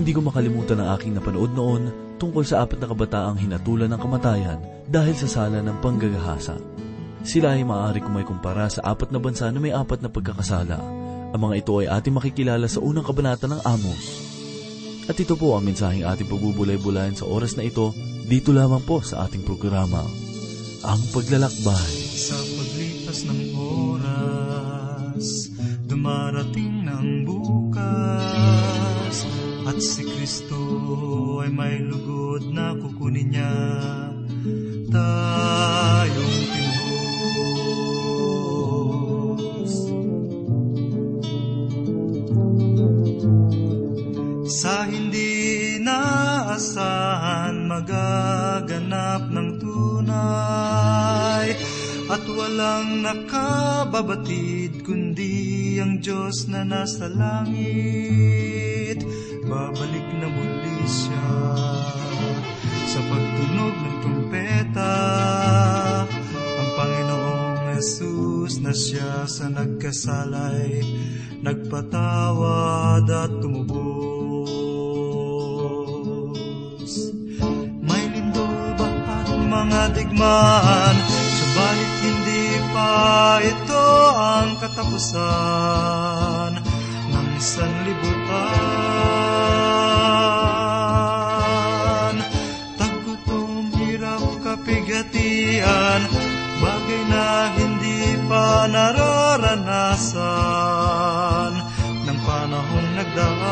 Hindi 0.00 0.16
ko 0.16 0.24
makalimutan 0.24 0.80
ang 0.80 0.96
aking 0.96 1.12
napanood 1.12 1.52
noon 1.52 1.92
tungkol 2.16 2.40
sa 2.40 2.64
apat 2.64 2.80
na 2.80 2.88
kabataang 2.88 3.36
hinatulan 3.36 3.92
ng 3.92 4.00
kamatayan 4.00 4.56
dahil 4.88 5.12
sa 5.12 5.28
sala 5.28 5.60
ng 5.60 5.76
panggagahasa. 5.84 6.56
Sila 7.20 7.52
ay 7.52 7.68
maaari 7.68 8.00
kung 8.00 8.16
may 8.16 8.24
kumpara 8.24 8.64
sa 8.72 8.80
apat 8.80 9.12
na 9.12 9.20
bansa 9.20 9.52
na 9.52 9.60
may 9.60 9.76
apat 9.76 10.00
na 10.00 10.08
pagkakasala. 10.08 10.80
Ang 11.36 11.40
mga 11.44 11.54
ito 11.60 11.84
ay 11.84 11.92
ating 11.92 12.16
makikilala 12.16 12.64
sa 12.64 12.80
unang 12.80 13.04
kabanata 13.04 13.44
ng 13.44 13.60
Amos. 13.60 14.24
At 15.04 15.20
ito 15.20 15.36
po 15.36 15.52
ang 15.52 15.68
mensaheng 15.68 16.08
ating 16.08 16.32
pagbubulay-bulayan 16.32 17.20
sa 17.20 17.28
oras 17.28 17.60
na 17.60 17.68
ito, 17.68 17.92
dito 18.24 18.56
lamang 18.56 18.80
po 18.80 19.04
sa 19.04 19.28
ating 19.28 19.44
programa, 19.44 20.00
Ang 20.80 21.00
Paglalakbay. 21.12 21.92
Sa 22.16 22.40
paglipas 22.40 23.28
ng 23.28 23.42
oras, 23.52 25.52
dumarating 25.84 26.88
ng 26.88 27.28
bukas, 27.28 28.29
at 29.70 29.78
si 29.78 30.02
Kristo 30.02 30.58
ay 31.46 31.54
may 31.54 31.78
lugod 31.78 32.42
na 32.50 32.74
kukunin 32.74 33.30
niya 33.30 33.54
tayong 34.90 36.38
tinubos. 36.50 36.74
Sa 44.50 44.90
hindi 44.90 45.78
naasahan 45.78 47.70
magaganap 47.70 49.30
ng 49.30 49.48
tunay 49.62 51.54
At 52.10 52.26
walang 52.26 53.06
nakababatid 53.06 54.82
kundi 54.82 55.78
ang 55.78 56.02
Diyos 56.02 56.50
na 56.50 56.66
nasa 56.66 57.06
langit 57.06 58.98
Babalik 59.50 60.06
na 60.22 60.30
muli 60.30 60.78
siya 60.86 61.26
sa 62.86 63.02
pagtunog 63.02 63.74
ng 63.82 63.96
trumpeta 63.98 64.94
Ang 66.38 66.70
Panginoong 66.78 67.74
Jesus 67.74 68.62
na 68.62 68.70
siya 68.70 69.26
sa 69.26 69.50
nagkasalay 69.50 70.86
Nagpatawad 71.42 73.10
at 73.10 73.42
tumubos. 73.42 74.54
May 77.80 78.04
lindol 78.12 78.76
ba 78.78 78.88
at 79.08 79.34
mga 79.34 79.82
digmaan? 79.98 80.96
Subalit 81.10 81.92
hindi 82.04 82.44
pa 82.76 82.92
ito 83.40 83.84
ang 84.14 84.52
katapusan. 84.60 86.60
Ng 87.08 87.30
sanlibutan 87.40 88.79
nararanasan 98.70 100.22
Ng 102.06 102.18
panahong 102.24 102.90
nagdaan. 102.98 103.46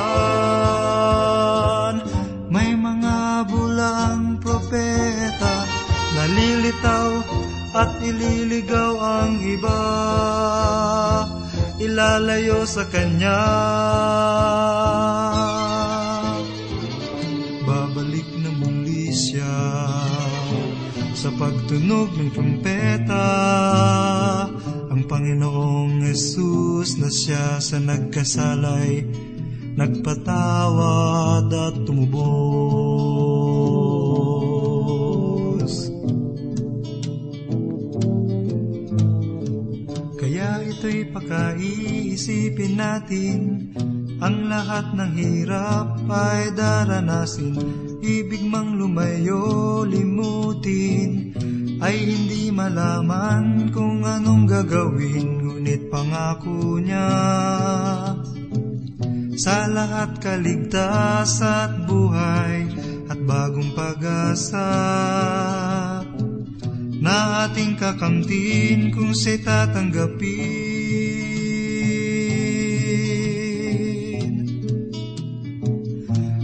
May 2.49 2.73
mga 2.75 3.47
bulang 3.47 4.41
propeta 4.43 5.69
Nalilitaw 6.19 7.11
at 7.79 7.95
ililigaw 8.03 8.93
ang 8.99 9.39
iba. 9.39 9.83
Ilalayo 11.79 12.67
sa 12.67 12.83
Kanya. 12.91 13.39
Babalik 17.63 18.27
na 18.43 18.51
muli 18.51 19.15
siya 19.15 19.63
sa 21.15 21.31
pagtunog 21.39 22.19
ng 22.19 22.31
trumpeta 22.35 23.29
Panginoong 25.09 26.05
Yesus 26.05 27.01
na 27.01 27.09
siya 27.09 27.57
sa 27.65 27.81
nagkasalay 27.81 29.09
Nagpatawad 29.73 31.49
at 31.49 31.81
tumubos. 31.89 32.19
Kaya 40.21 40.61
ito'y 40.69 41.09
pakaiisipin 41.09 42.77
natin 42.77 43.73
Ang 44.21 44.53
lahat 44.53 44.93
ng 44.93 45.13
hirap 45.17 46.05
ay 46.05 46.53
daranasin 46.53 47.57
Ibig 48.05 48.45
mang 48.45 48.77
lumayo, 48.77 49.89
limutin 49.89 51.33
Ay 51.79 52.11
hindi 52.11 52.51
malaman 52.51 53.71
kung 53.71 54.03
anong 54.03 54.51
gagawin 54.51 55.47
Ngunit 55.47 55.87
pangako 55.95 56.83
niya 56.83 57.11
Sa 59.39 59.71
lahat 59.71 60.19
kaligtas 60.19 61.39
at 61.39 61.87
buhay 61.87 62.67
At 63.09 63.17
bagong 63.25 63.73
pag-asa. 63.73 64.69
Na 66.99 67.47
ating 67.49 67.81
kakamtin 67.81 68.93
kung 68.93 69.17
siya'y 69.17 69.41
tatanggapin. 69.41 70.29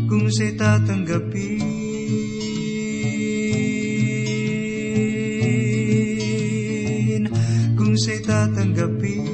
Kung 0.09 0.31
siya'y 0.33 0.57
tatanggapin 0.57 1.74
tatanggapin 8.25 9.25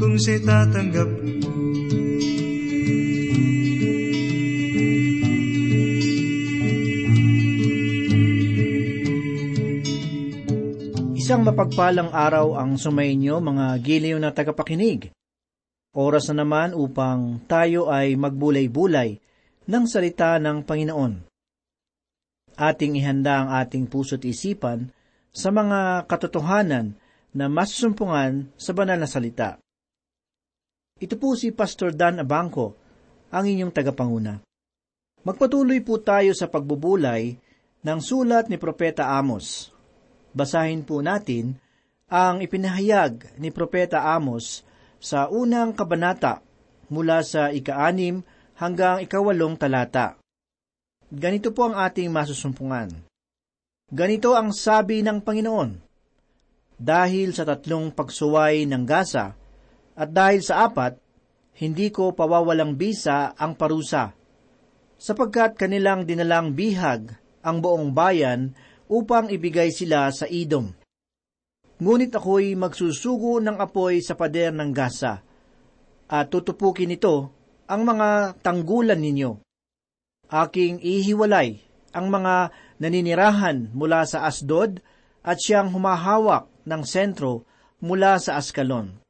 kung 0.00 0.14
siya'y 0.18 0.40
tatanggapin 0.42 1.30
Isang 11.30 11.46
mapagpalang 11.46 12.10
araw 12.10 12.58
ang 12.58 12.74
sumainyo 12.74 13.38
mga 13.38 13.78
giliw 13.86 14.18
na 14.18 14.34
tagapakinig. 14.34 15.14
Oras 15.94 16.26
na 16.26 16.42
naman 16.42 16.74
upang 16.74 17.38
tayo 17.46 17.86
ay 17.86 18.18
magbulay-bulay 18.18 19.14
ng 19.70 19.84
salita 19.86 20.42
ng 20.42 20.66
Panginoon. 20.66 21.29
Ating 22.60 23.00
ihanda 23.00 23.40
ang 23.40 23.48
ating 23.56 23.88
puso't 23.88 24.20
isipan 24.28 24.92
sa 25.32 25.48
mga 25.48 26.04
katotohanan 26.04 26.92
na 27.32 27.48
masusumpungan 27.48 28.52
sa 28.60 28.76
banal 28.76 29.00
na 29.00 29.08
salita. 29.08 29.56
Ito 31.00 31.16
po 31.16 31.32
si 31.40 31.56
Pastor 31.56 31.96
Dan 31.96 32.20
Abangco, 32.20 32.76
ang 33.32 33.48
inyong 33.48 33.72
tagapanguna. 33.72 34.44
Magpatuloy 35.24 35.80
po 35.80 36.04
tayo 36.04 36.36
sa 36.36 36.52
pagbubulay 36.52 37.32
ng 37.80 37.98
sulat 38.04 38.52
ni 38.52 38.60
Propeta 38.60 39.16
Amos. 39.16 39.72
Basahin 40.36 40.84
po 40.84 41.00
natin 41.00 41.56
ang 42.12 42.44
ipinahayag 42.44 43.40
ni 43.40 43.48
Propeta 43.48 44.12
Amos 44.12 44.68
sa 45.00 45.32
unang 45.32 45.72
kabanata 45.72 46.44
mula 46.92 47.24
sa 47.24 47.48
ikaanim 47.48 48.20
hanggang 48.60 49.00
ikawalong 49.00 49.56
talata. 49.56 50.19
Ganito 51.10 51.50
po 51.50 51.66
ang 51.66 51.74
ating 51.74 52.06
masusumpungan. 52.06 52.94
Ganito 53.90 54.38
ang 54.38 54.54
sabi 54.54 55.02
ng 55.02 55.18
Panginoon, 55.18 55.70
Dahil 56.78 57.34
sa 57.34 57.42
tatlong 57.42 57.90
pagsuway 57.90 58.62
ng 58.70 58.86
gasa, 58.86 59.34
at 59.98 60.08
dahil 60.14 60.38
sa 60.38 60.70
apat, 60.70 60.94
hindi 61.58 61.90
ko 61.90 62.14
pawawalang 62.14 62.78
bisa 62.78 63.34
ang 63.34 63.58
parusa, 63.58 64.14
sapagkat 65.02 65.58
kanilang 65.58 66.06
dinalang 66.06 66.54
bihag 66.54 67.10
ang 67.42 67.58
buong 67.58 67.90
bayan 67.90 68.54
upang 68.86 69.34
ibigay 69.34 69.74
sila 69.74 70.14
sa 70.14 70.30
idom. 70.30 70.70
Ngunit 71.82 72.14
ako'y 72.14 72.54
magsusugo 72.54 73.42
ng 73.42 73.58
apoy 73.58 73.98
sa 73.98 74.14
pader 74.14 74.54
ng 74.54 74.70
gasa, 74.70 75.18
at 76.06 76.30
tutupukin 76.30 76.94
nito 76.94 77.34
ang 77.66 77.82
mga 77.82 78.38
tanggulan 78.46 79.02
ninyo. 79.02 79.49
Aking 80.30 80.78
ihiwalay 80.78 81.58
ang 81.90 82.06
mga 82.06 82.54
naninirahan 82.78 83.74
mula 83.74 84.06
sa 84.06 84.24
Asdod 84.30 84.78
at 85.26 85.36
siyang 85.42 85.74
humahawak 85.74 86.46
ng 86.64 86.82
sentro 86.86 87.44
mula 87.82 88.16
sa 88.22 88.38
Askalon. 88.38 89.02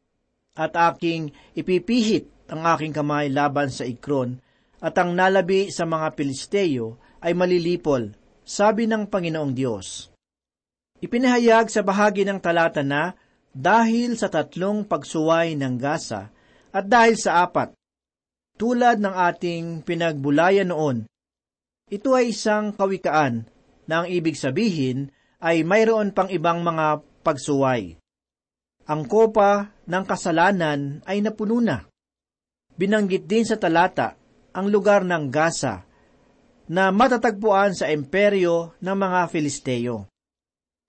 At 0.57 0.75
aking 0.75 1.31
ipipihit 1.55 2.51
ang 2.51 2.67
aking 2.67 2.91
kamay 2.97 3.31
laban 3.31 3.71
sa 3.71 3.87
Ikron 3.87 4.41
at 4.81 4.97
ang 4.97 5.13
nalabi 5.13 5.69
sa 5.69 5.85
mga 5.85 6.17
Pilisteo 6.17 6.97
ay 7.21 7.37
malilipol, 7.37 8.17
sabi 8.43 8.89
ng 8.89 9.07
Panginoong 9.07 9.53
Diyos. 9.53 10.09
Ipinahayag 11.01 11.69
sa 11.69 11.85
bahagi 11.85 12.25
ng 12.25 12.41
talata 12.41 12.81
na 12.81 13.13
dahil 13.53 14.17
sa 14.17 14.33
tatlong 14.33 14.85
pagsuway 14.89 15.57
ng 15.57 15.77
gasa 15.77 16.33
at 16.73 16.85
dahil 16.87 17.17
sa 17.17 17.45
apat. 17.45 17.77
Tulad 18.61 19.01
ng 19.01 19.17
ating 19.17 19.89
pinagbulayan 19.89 20.69
noon, 20.69 21.09
ito 21.89 22.13
ay 22.13 22.37
isang 22.37 22.77
kawikaan 22.77 23.49
na 23.89 24.05
ang 24.05 24.07
ibig 24.13 24.37
sabihin 24.37 25.09
ay 25.41 25.65
mayroon 25.65 26.13
pang 26.13 26.29
ibang 26.29 26.61
mga 26.61 27.01
pagsuway. 27.25 27.97
Ang 28.85 29.09
kopa 29.09 29.73
ng 29.89 30.05
kasalanan 30.05 31.01
ay 31.09 31.25
napuno 31.25 31.57
na. 31.65 31.89
Binanggit 32.77 33.25
din 33.25 33.49
sa 33.49 33.57
talata 33.57 34.21
ang 34.53 34.69
lugar 34.69 35.09
ng 35.09 35.33
Gaza 35.33 35.81
na 36.69 36.93
matatagpuan 36.93 37.73
sa 37.73 37.89
imperyo 37.89 38.77
ng 38.77 38.97
mga 38.97 39.21
Filisteo. 39.33 40.05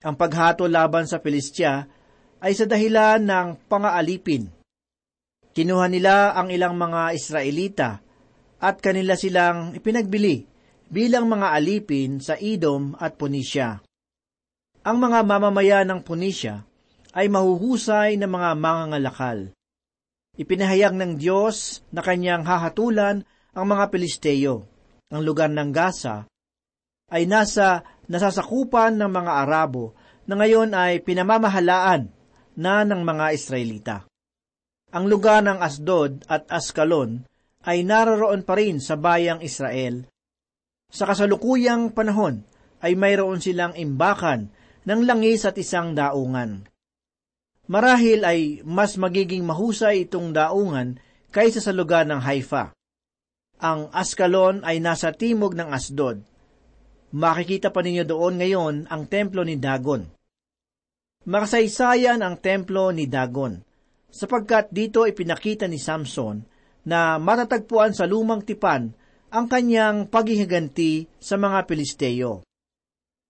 Ang 0.04 0.14
paghato 0.20 0.68
laban 0.68 1.08
sa 1.08 1.24
Filistia 1.24 1.88
ay 2.36 2.52
sa 2.52 2.68
dahilan 2.68 3.22
ng 3.22 3.64
pangaalipin. 3.64 4.61
Kinuha 5.52 5.86
nila 5.88 6.32
ang 6.32 6.48
ilang 6.48 6.76
mga 6.80 7.12
Israelita 7.12 8.00
at 8.62 8.80
kanila 8.80 9.12
silang 9.16 9.76
ipinagbili 9.76 10.48
bilang 10.88 11.28
mga 11.28 11.52
alipin 11.52 12.20
sa 12.20 12.40
Edom 12.40 12.96
at 12.96 13.20
Punisya. 13.20 13.84
Ang 14.82 14.96
mga 14.98 15.24
mamamayan 15.24 15.88
ng 15.92 16.00
Punisya 16.00 16.64
ay 17.12 17.28
mahuhusay 17.28 18.16
na 18.16 18.28
mga 18.28 18.56
mangangalakal. 18.56 19.52
Ipinahayag 20.40 20.96
ng 20.96 21.20
Diyos 21.20 21.84
na 21.92 22.00
kanyang 22.00 22.48
hahatulan 22.48 23.28
ang 23.52 23.66
mga 23.68 23.92
Pilisteo 23.92 24.72
ang 25.12 25.20
lugar 25.20 25.52
ng 25.52 25.70
Gaza, 25.70 26.24
ay 27.12 27.28
nasa 27.28 27.84
nasasakupan 28.08 28.96
ng 28.96 29.10
mga 29.12 29.32
Arabo 29.44 29.92
na 30.24 30.40
ngayon 30.40 30.72
ay 30.72 31.04
pinamamahalaan 31.04 32.08
na 32.56 32.74
ng 32.88 33.04
mga 33.04 33.36
Israelita. 33.36 33.96
Ang 34.92 35.08
lugar 35.08 35.40
ng 35.40 35.56
Asdod 35.56 36.28
at 36.28 36.44
Askalon 36.52 37.24
ay 37.64 37.80
naroroon 37.80 38.44
pa 38.44 38.60
rin 38.60 38.76
sa 38.76 39.00
bayang 39.00 39.40
Israel. 39.40 40.04
Sa 40.92 41.08
kasalukuyang 41.08 41.96
panahon 41.96 42.44
ay 42.84 42.92
mayroon 42.92 43.40
silang 43.40 43.72
imbakan 43.72 44.52
ng 44.84 45.00
langis 45.08 45.48
at 45.48 45.56
isang 45.56 45.96
daungan. 45.96 46.68
Marahil 47.72 48.20
ay 48.26 48.60
mas 48.68 49.00
magiging 49.00 49.48
mahusay 49.48 50.04
itong 50.04 50.36
daungan 50.36 51.00
kaysa 51.32 51.64
sa 51.64 51.72
lugar 51.72 52.04
ng 52.04 52.20
Haifa. 52.20 52.76
Ang 53.64 53.88
Askalon 53.96 54.60
ay 54.60 54.82
nasa 54.84 55.16
timog 55.16 55.56
ng 55.56 55.72
Asdod. 55.72 56.20
Makikita 57.16 57.72
pa 57.72 57.80
ninyo 57.80 58.04
doon 58.04 58.34
ngayon 58.36 58.74
ang 58.92 59.08
templo 59.08 59.40
ni 59.40 59.56
Dagon. 59.56 60.04
Makasaysayan 61.24 62.20
ang 62.20 62.36
templo 62.42 62.90
ni 62.92 63.08
Dagon, 63.08 63.62
sapagkat 64.12 64.68
dito 64.68 65.08
ipinakita 65.08 65.64
ni 65.64 65.80
Samson 65.80 66.44
na 66.84 67.16
matatagpuan 67.16 67.96
sa 67.96 68.04
lumang 68.04 68.44
tipan 68.44 68.92
ang 69.32 69.48
kanyang 69.48 70.12
paghihiganti 70.12 71.08
sa 71.16 71.40
mga 71.40 71.64
Pilisteo. 71.64 72.44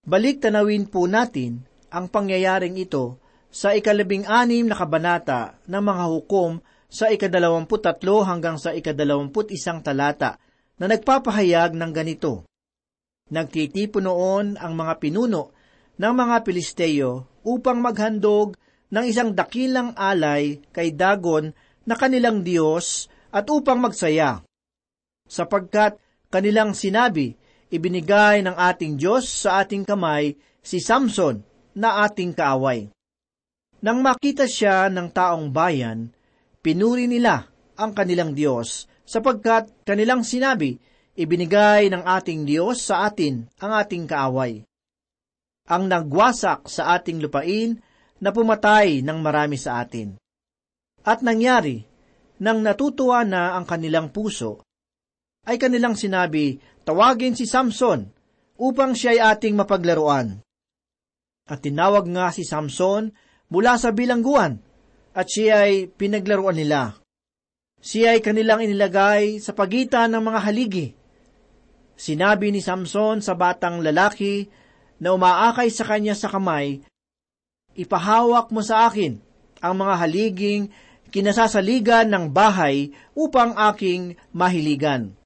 Balik 0.03 0.43
tanawin 0.43 0.91
po 0.91 1.07
natin 1.07 1.63
ang 1.87 2.11
pangyayaring 2.11 2.75
ito 2.75 3.23
sa 3.55 3.71
ikalabing 3.71 4.27
anim 4.27 4.67
na 4.67 4.75
kabanata 4.75 5.63
ng 5.71 5.79
mga 5.79 6.05
hukom 6.11 6.59
sa 6.91 7.07
ikadalawamput 7.09 7.81
tatlo 7.87 8.27
hanggang 8.27 8.59
sa 8.59 8.75
ikadalawamput 8.75 9.55
isang 9.55 9.79
talata 9.79 10.43
na 10.83 10.91
nagpapahayag 10.91 11.79
ng 11.79 11.93
ganito. 11.95 12.43
Nagtitipo 13.31 14.03
noon 14.03 14.59
ang 14.59 14.75
mga 14.75 14.99
pinuno 14.99 15.55
ng 15.97 16.13
mga 16.13 16.37
Pilisteo 16.43 17.41
upang 17.47 17.79
maghandog 17.79 18.59
ng 18.93 19.05
isang 19.09 19.33
dakilang 19.33 19.97
alay 19.97 20.61
kay 20.69 20.93
Dagon 20.93 21.49
na 21.89 21.97
kanilang 21.97 22.45
Diyos 22.45 23.09
at 23.33 23.49
upang 23.49 23.81
magsaya. 23.81 24.45
Sapagkat 25.25 25.97
kanilang 26.29 26.77
sinabi, 26.77 27.33
ibinigay 27.73 28.45
ng 28.45 28.53
ating 28.53 29.01
Diyos 29.01 29.25
sa 29.33 29.65
ating 29.65 29.89
kamay 29.89 30.37
si 30.61 30.79
Samson 30.79 31.41
na 31.73 32.05
ating 32.05 32.37
kaaway. 32.37 32.93
Nang 33.83 34.05
makita 34.05 34.45
siya 34.45 34.93
ng 34.93 35.09
taong 35.11 35.51
bayan, 35.51 36.13
pinuri 36.61 37.09
nila 37.09 37.49
ang 37.81 37.97
kanilang 37.97 38.37
Diyos 38.37 38.87
sapagkat 39.03 39.73
kanilang 39.89 40.23
sinabi, 40.23 40.77
ibinigay 41.17 41.89
ng 41.91 42.05
ating 42.05 42.45
Diyos 42.45 42.85
sa 42.85 43.09
atin 43.09 43.49
ang 43.59 43.73
ating 43.75 44.05
kaaway. 44.05 44.63
Ang 45.67 45.89
nagwasak 45.89 46.69
sa 46.69 46.95
ating 46.95 47.25
lupain 47.25 47.81
na 48.23 48.31
pumatay 48.31 49.03
ng 49.03 49.19
marami 49.19 49.59
sa 49.59 49.83
atin. 49.83 50.15
At 51.03 51.27
nangyari, 51.27 51.83
nang 52.39 52.63
natutuwa 52.63 53.27
na 53.27 53.59
ang 53.59 53.67
kanilang 53.67 54.15
puso, 54.15 54.63
ay 55.43 55.59
kanilang 55.59 55.99
sinabi, 55.99 56.63
tawagin 56.87 57.35
si 57.35 57.51
Samson 57.51 58.07
upang 58.63 58.95
siya 58.95 59.19
ay 59.19 59.21
ating 59.35 59.59
mapaglaruan. 59.59 60.39
At 61.51 61.67
tinawag 61.67 62.07
nga 62.07 62.31
si 62.31 62.47
Samson 62.47 63.11
mula 63.51 63.75
sa 63.75 63.91
bilangguan 63.91 64.63
at 65.11 65.27
siya 65.27 65.67
ay 65.67 65.91
pinaglaruan 65.91 66.55
nila. 66.55 66.95
Siya 67.83 68.15
ay 68.15 68.23
kanilang 68.23 68.63
inilagay 68.63 69.43
sa 69.43 69.51
pagitan 69.51 70.15
ng 70.15 70.23
mga 70.23 70.41
haligi. 70.47 70.89
Sinabi 71.99 72.55
ni 72.55 72.63
Samson 72.63 73.19
sa 73.19 73.35
batang 73.35 73.83
lalaki 73.83 74.47
na 75.03 75.11
umaakay 75.11 75.67
sa 75.75 75.83
kanya 75.83 76.15
sa 76.15 76.31
kamay, 76.31 76.79
Ipahawak 77.73 78.53
mo 78.53 78.61
sa 78.61 78.89
akin 78.89 79.17
ang 79.65 79.75
mga 79.79 79.95
haliging 79.97 80.63
kinasasaligan 81.13 82.09
ng 82.09 82.25
bahay 82.33 82.93
upang 83.13 83.53
aking 83.73 84.17
mahiligan. 84.33 85.17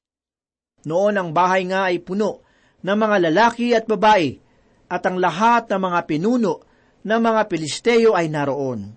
Noon 0.86 1.14
ang 1.18 1.30
bahay 1.34 1.66
nga 1.66 1.90
ay 1.90 1.98
puno 1.98 2.46
ng 2.82 2.96
mga 2.98 3.16
lalaki 3.30 3.74
at 3.74 3.90
babae, 3.90 4.38
at 4.86 5.02
ang 5.02 5.18
lahat 5.18 5.66
ng 5.66 5.80
mga 5.82 6.00
pinuno 6.06 6.62
ng 7.02 7.20
mga 7.22 7.42
Pilisteo 7.50 8.14
ay 8.14 8.30
naroon. 8.30 8.94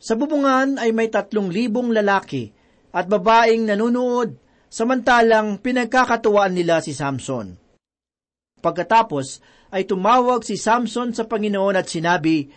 Sa 0.00 0.16
bubungan 0.16 0.80
ay 0.80 0.96
may 0.96 1.12
tatlong 1.12 1.52
libong 1.52 1.92
lalaki 1.92 2.48
at 2.92 3.04
babaeng 3.04 3.68
nanunood, 3.68 4.36
samantalang 4.72 5.60
pinagkakatuwaan 5.60 6.56
nila 6.56 6.80
si 6.80 6.96
Samson. 6.96 7.63
Pagkatapos 8.64 9.44
ay 9.76 9.84
tumawag 9.84 10.40
si 10.40 10.56
Samson 10.56 11.12
sa 11.12 11.28
Panginoon 11.28 11.76
at 11.76 11.84
sinabi, 11.84 12.48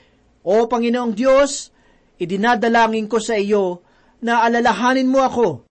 O 0.48 0.64
Panginoong 0.72 1.12
Diyos, 1.12 1.76
idinadalangin 2.16 3.12
ko 3.12 3.20
sa 3.20 3.36
iyo 3.36 3.84
na 4.24 4.48
alalahanin 4.48 5.12
mo 5.12 5.20
ako. 5.20 5.68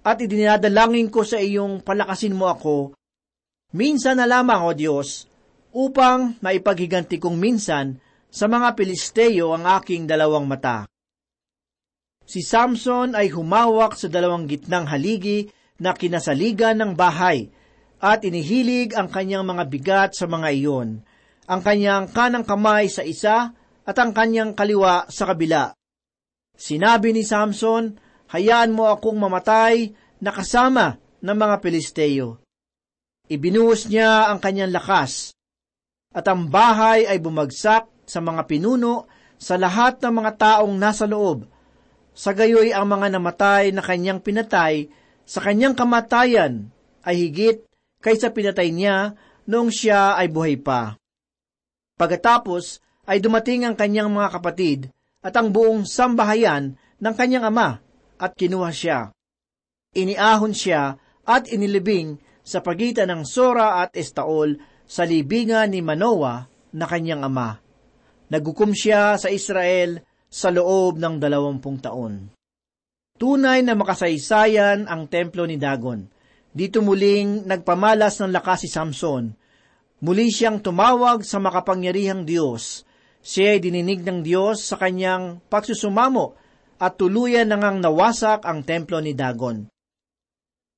At 0.00 0.24
idinadalangin 0.24 1.12
ko 1.12 1.20
sa 1.20 1.36
iyong 1.36 1.84
palakasin 1.84 2.32
mo 2.32 2.48
ako, 2.48 2.96
minsan 3.76 4.16
na 4.16 4.24
lamang, 4.24 4.64
O 4.64 4.72
Diyos, 4.72 5.28
upang 5.76 6.40
maipaghiganti 6.40 7.20
kong 7.20 7.36
minsan 7.36 8.00
sa 8.32 8.48
mga 8.48 8.72
Pilisteo 8.72 9.52
ang 9.52 9.68
aking 9.68 10.08
dalawang 10.08 10.48
mata. 10.48 10.88
Si 12.24 12.40
Samson 12.40 13.12
ay 13.12 13.28
humawak 13.28 14.00
sa 14.00 14.08
dalawang 14.08 14.48
gitnang 14.48 14.88
haligi 14.88 15.52
na 15.76 15.92
kinasaligan 15.92 16.80
ng 16.80 16.92
bahay 16.96 17.52
at 18.04 18.20
inihilig 18.20 18.92
ang 18.92 19.08
kanyang 19.08 19.48
mga 19.48 19.64
bigat 19.72 20.10
sa 20.12 20.28
mga 20.28 20.52
iyon, 20.52 21.00
ang 21.48 21.60
kanyang 21.64 22.12
kanang 22.12 22.44
kamay 22.44 22.92
sa 22.92 23.00
isa 23.00 23.56
at 23.80 23.96
ang 23.96 24.12
kanyang 24.12 24.52
kaliwa 24.52 25.08
sa 25.08 25.32
kabila. 25.32 25.72
Sinabi 26.52 27.16
ni 27.16 27.24
Samson, 27.24 27.96
hayaan 28.28 28.76
mo 28.76 28.92
akong 28.92 29.16
mamatay 29.16 29.96
na 30.20 30.36
kasama 30.36 31.00
ng 31.24 31.32
mga 31.32 31.56
Pilisteo. 31.64 32.44
Ibinuhos 33.24 33.88
niya 33.88 34.28
ang 34.28 34.36
kanyang 34.36 34.76
lakas, 34.76 35.32
at 36.12 36.28
ang 36.28 36.52
bahay 36.52 37.08
ay 37.08 37.16
bumagsak 37.24 37.88
sa 38.04 38.20
mga 38.20 38.44
pinuno, 38.44 39.08
sa 39.40 39.56
lahat 39.56 40.04
ng 40.04 40.12
mga 40.12 40.32
taong 40.36 40.76
nasa 40.76 41.08
loob. 41.08 41.48
Sa 42.12 42.36
gayoy 42.36 42.70
ang 42.70 42.84
mga 42.84 43.16
namatay 43.16 43.72
na 43.72 43.80
kanyang 43.80 44.20
pinatay, 44.20 44.92
sa 45.24 45.40
kanyang 45.40 45.72
kamatayan 45.72 46.68
ay 47.02 47.16
higit 47.16 47.64
kaysa 48.04 48.28
pinatay 48.36 48.68
niya 48.68 49.16
noong 49.48 49.72
siya 49.72 50.20
ay 50.20 50.28
buhay 50.28 50.60
pa. 50.60 51.00
Pagkatapos 51.96 52.84
ay 53.08 53.24
dumating 53.24 53.64
ang 53.64 53.72
kanyang 53.72 54.12
mga 54.12 54.28
kapatid 54.36 54.80
at 55.24 55.32
ang 55.40 55.48
buong 55.48 55.88
sambahayan 55.88 56.76
ng 57.00 57.14
kanyang 57.16 57.48
ama 57.48 57.80
at 58.20 58.36
kinuha 58.36 58.68
siya. 58.68 59.08
Iniahon 59.96 60.52
siya 60.52 61.00
at 61.24 61.48
inilibing 61.48 62.20
sa 62.44 62.60
pagitan 62.60 63.08
ng 63.08 63.22
Sora 63.24 63.80
at 63.80 63.96
Estaol 63.96 64.60
sa 64.84 65.08
libingan 65.08 65.72
ni 65.72 65.80
Manoa 65.80 66.44
na 66.76 66.84
kanyang 66.84 67.24
ama. 67.24 67.56
Nagukom 68.28 68.76
siya 68.76 69.16
sa 69.16 69.32
Israel 69.32 70.04
sa 70.28 70.52
loob 70.52 71.00
ng 71.00 71.16
dalawampung 71.16 71.80
taon. 71.80 72.28
Tunay 73.14 73.62
na 73.62 73.78
makasaysayan 73.78 74.90
ang 74.90 75.06
templo 75.06 75.46
ni 75.46 75.54
Dagon. 75.54 76.10
Dito 76.54 76.78
muling 76.78 77.50
nagpamalas 77.50 78.22
ng 78.22 78.30
lakas 78.30 78.62
si 78.62 78.68
Samson. 78.70 79.34
Muli 79.98 80.30
siyang 80.30 80.62
tumawag 80.62 81.26
sa 81.26 81.42
makapangyarihang 81.42 82.22
Diyos 82.22 82.86
Siya 83.24 83.56
ay 83.56 83.60
dininig 83.64 84.04
ng 84.04 84.20
Diyos 84.20 84.68
sa 84.68 84.76
kanyang 84.76 85.40
pagsusumamo 85.48 86.36
at 86.76 87.00
tuluyan 87.00 87.48
nangang 87.48 87.80
nawasak 87.80 88.44
ang 88.44 88.60
templo 88.60 89.00
ni 89.00 89.16
Dagon. 89.16 89.64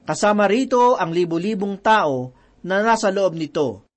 Kasama 0.07 0.47
rito 0.47 0.95
ang 0.95 1.11
libu-libong 1.11 1.83
tao 1.83 2.31
na 2.63 2.87
nasa 2.87 3.11
loob 3.11 3.35
nito. 3.35 3.91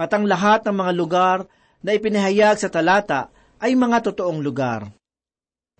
At 0.00 0.16
ang 0.16 0.24
lahat 0.24 0.64
ng 0.64 0.72
mga 0.80 0.92
lugar 0.96 1.38
na 1.84 1.92
ipinahayag 1.92 2.56
sa 2.56 2.72
talata 2.72 3.28
ay 3.60 3.76
mga 3.76 4.08
totoong 4.08 4.40
lugar. 4.40 4.88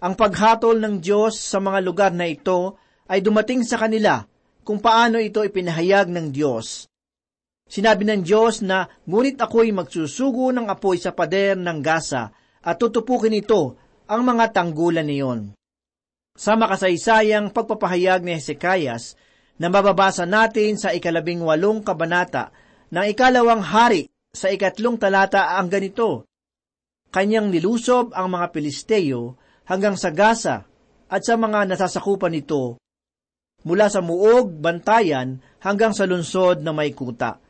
Ang 0.05 0.13
paghatol 0.13 0.77
ng 0.85 1.01
Diyos 1.01 1.41
sa 1.41 1.57
mga 1.57 1.81
lugar 1.81 2.13
na 2.13 2.29
ito 2.29 2.77
ay 3.09 3.25
dumating 3.25 3.65
sa 3.65 3.81
kanila 3.81 4.29
kung 4.65 4.81
paano 4.81 5.21
ito 5.21 5.45
ipinahayag 5.45 6.09
ng 6.09 6.33
Diyos. 6.33 6.89
Sinabi 7.69 8.09
ng 8.09 8.25
Diyos 8.25 8.65
na, 8.65 8.89
ngunit 9.05 9.37
ako'y 9.41 9.73
magsusugo 9.73 10.53
ng 10.53 10.69
apoy 10.69 10.97
sa 10.97 11.13
pader 11.13 11.57
ng 11.57 11.79
gasa 11.85 12.33
at 12.65 12.77
tutupukin 12.81 13.37
ito 13.37 13.77
ang 14.09 14.25
mga 14.25 14.53
tanggulan 14.53 15.09
niyon. 15.09 15.41
Sa 16.35 16.57
makasaysayang 16.59 17.55
pagpapahayag 17.55 18.27
ni 18.27 18.37
Hezekias 18.37 19.15
na 19.61 19.71
mababasa 19.71 20.27
natin 20.27 20.75
sa 20.75 20.91
ikalabing 20.91 21.41
walong 21.41 21.85
kabanata 21.85 22.51
ng 22.91 23.07
ikalawang 23.15 23.63
hari 23.63 24.11
sa 24.35 24.51
ikatlong 24.51 24.99
talata 24.99 25.55
ang 25.55 25.71
ganito. 25.71 26.27
Kanyang 27.15 27.55
nilusob 27.55 28.11
ang 28.11 28.35
mga 28.35 28.51
Pilisteo 28.51 29.39
hanggang 29.71 29.95
sa 29.95 30.11
Gaza 30.11 30.67
at 31.07 31.23
sa 31.23 31.39
mga 31.39 31.71
nasasakupan 31.71 32.35
nito 32.35 32.83
mula 33.65 33.89
sa 33.89 34.05
muog, 34.05 34.53
bantayan 34.61 35.41
hanggang 35.65 35.97
sa 35.97 36.05
lunsod 36.05 36.61
na 36.61 36.71
may 36.77 36.93
kuta. 36.93 37.41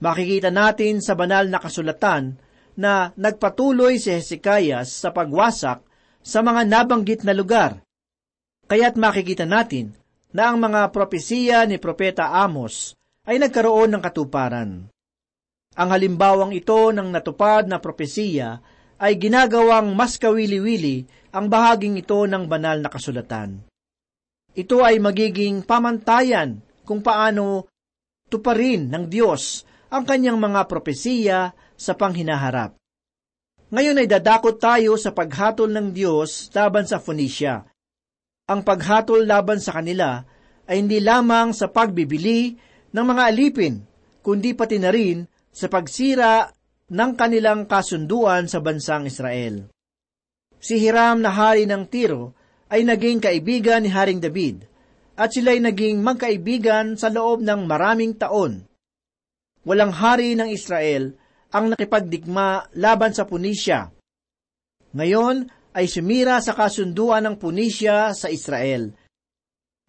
Makikita 0.00 0.52
natin 0.52 1.00
sa 1.00 1.16
banal 1.16 1.48
na 1.48 1.60
kasulatan 1.60 2.36
na 2.76 3.12
nagpatuloy 3.16 3.96
si 3.96 4.12
Hezekias 4.12 4.92
sa 4.92 5.12
pagwasak 5.12 5.80
sa 6.20 6.40
mga 6.44 6.68
nabanggit 6.68 7.24
na 7.24 7.32
lugar. 7.32 7.80
Kaya't 8.68 8.98
makikita 9.00 9.48
natin 9.48 9.96
na 10.36 10.52
ang 10.52 10.60
mga 10.60 10.92
propesiya 10.92 11.64
ni 11.64 11.80
Propeta 11.80 12.34
Amos 12.34 12.92
ay 13.24 13.40
nagkaroon 13.40 13.96
ng 13.96 14.02
katuparan. 14.02 14.70
Ang 15.76 15.88
halimbawang 15.92 16.52
ito 16.56 16.92
ng 16.92 17.08
natupad 17.08 17.68
na 17.68 17.80
propesiya 17.80 18.60
ay 18.96 19.16
ginagawang 19.20 19.92
mas 19.92 20.16
kawili-wili 20.16 21.04
ang 21.32 21.52
bahaging 21.52 22.00
ito 22.00 22.24
ng 22.24 22.48
banal 22.48 22.80
na 22.80 22.88
kasulatan. 22.88 23.60
Ito 24.56 24.80
ay 24.80 24.96
magiging 24.98 25.68
pamantayan 25.68 26.64
kung 26.88 27.04
paano 27.04 27.68
tuparin 28.32 28.88
ng 28.88 29.04
Diyos 29.06 29.68
ang 29.92 30.08
kanyang 30.08 30.40
mga 30.40 30.64
propesiya 30.64 31.52
sa 31.76 31.92
panghinaharap. 31.92 32.74
Ngayon 33.68 34.00
ay 34.00 34.08
dadakot 34.08 34.56
tayo 34.56 34.96
sa 34.96 35.12
paghatol 35.12 35.68
ng 35.68 35.92
Diyos 35.92 36.48
laban 36.56 36.88
sa 36.88 36.96
Phoenicia 36.96 37.68
ang 38.46 38.62
paghatol 38.62 39.26
laban 39.26 39.58
sa 39.58 39.74
kanila 39.74 40.22
ay 40.70 40.78
hindi 40.78 41.02
lamang 41.02 41.50
sa 41.50 41.66
pagbibili 41.66 42.54
ng 42.94 43.04
mga 43.06 43.22
alipin, 43.26 43.82
kundi 44.22 44.54
pati 44.54 44.78
na 44.78 44.94
rin 44.94 45.26
sa 45.50 45.66
pagsira 45.66 46.46
ng 46.86 47.10
kanilang 47.18 47.66
kasunduan 47.66 48.46
sa 48.46 48.62
bansang 48.62 49.10
Israel. 49.10 49.66
Si 50.62 50.78
Hiram 50.78 51.18
na 51.18 51.34
hari 51.34 51.66
ng 51.66 51.90
Tiro 51.90 52.35
ay 52.70 52.82
naging 52.82 53.22
kaibigan 53.22 53.82
ni 53.86 53.90
Haring 53.90 54.18
David 54.18 54.66
at 55.16 55.32
sila'y 55.32 55.62
naging 55.62 56.02
magkaibigan 56.04 56.98
sa 56.98 57.08
loob 57.08 57.40
ng 57.40 57.64
maraming 57.64 58.14
taon. 58.18 58.66
Walang 59.66 59.94
hari 59.94 60.36
ng 60.36 60.52
Israel 60.52 61.16
ang 61.50 61.72
nakipagdigma 61.72 62.70
laban 62.76 63.16
sa 63.16 63.24
Punisya. 63.24 63.90
Ngayon 64.92 65.48
ay 65.76 65.86
sumira 65.88 66.38
sa 66.44 66.52
kasunduan 66.52 67.24
ng 67.26 67.36
Punisya 67.40 68.12
sa 68.12 68.28
Israel. 68.28 68.92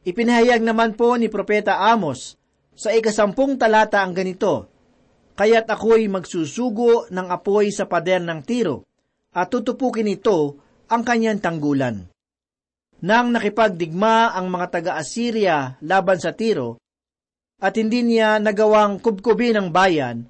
Ipinahayag 0.08 0.64
naman 0.64 0.96
po 0.96 1.20
ni 1.20 1.28
Propeta 1.28 1.84
Amos 1.92 2.40
sa 2.78 2.94
ikasampung 2.94 3.58
talata 3.60 4.06
ang 4.06 4.14
ganito, 4.14 4.70
Kaya't 5.38 5.70
ako'y 5.70 6.10
magsusugo 6.10 7.10
ng 7.14 7.28
apoy 7.30 7.70
sa 7.70 7.86
pader 7.86 8.26
ng 8.26 8.42
tiro, 8.42 8.86
at 9.34 9.54
tutupukin 9.54 10.10
ito 10.10 10.58
ang 10.90 11.06
kanyang 11.06 11.38
tanggulan. 11.38 12.10
Nang 12.98 13.30
nakipagdigma 13.30 14.34
ang 14.34 14.50
mga 14.50 14.68
taga-Assyria 14.74 15.78
laban 15.86 16.18
sa 16.18 16.34
tiro, 16.34 16.82
at 17.58 17.74
hindi 17.78 18.02
niya 18.06 18.38
nagawang 18.42 19.02
kubkubin 19.02 19.58
ang 19.58 19.70
bayan, 19.70 20.30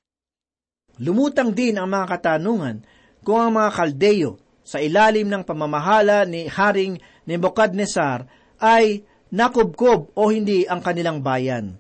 lumutang 0.99 1.51
din 1.51 1.75
ang 1.79 1.87
mga 1.87 2.05
katanungan 2.15 2.83
kung 3.23 3.39
ang 3.39 3.51
mga 3.55 3.71
kaldeyo 3.71 4.39
sa 4.67 4.83
ilalim 4.83 5.31
ng 5.31 5.43
pamamahala 5.47 6.27
ni 6.27 6.47
Haring 6.47 6.99
Nebuchadnezzar 7.27 8.27
ay 8.59 9.03
nakubkob 9.31 10.11
o 10.15 10.31
hindi 10.31 10.63
ang 10.67 10.83
kanilang 10.83 11.23
bayan. 11.23 11.79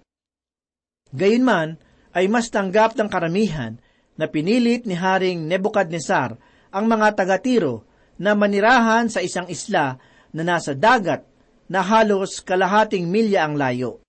Gayunman 1.11 1.79
ay 2.15 2.27
mas 2.27 2.51
tanggap 2.51 2.95
ng 2.99 3.07
karamihan 3.07 3.79
na 4.19 4.27
pinilit 4.27 4.83
ni 4.83 4.95
Haring 4.95 5.47
Nebuchadnezzar 5.47 6.35
ang 6.71 6.85
mga 6.87 7.15
taga-tiro 7.15 7.87
na 8.19 8.35
manirahan 8.35 9.07
sa 9.07 9.23
isang 9.23 9.47
isla 9.47 9.95
na 10.37 10.45
nasa 10.45 10.77
dagat 10.77 11.25
na 11.65 11.81
halos 11.81 12.45
kalahating 12.45 13.09
milya 13.09 13.49
ang 13.49 13.57
layo. 13.57 14.05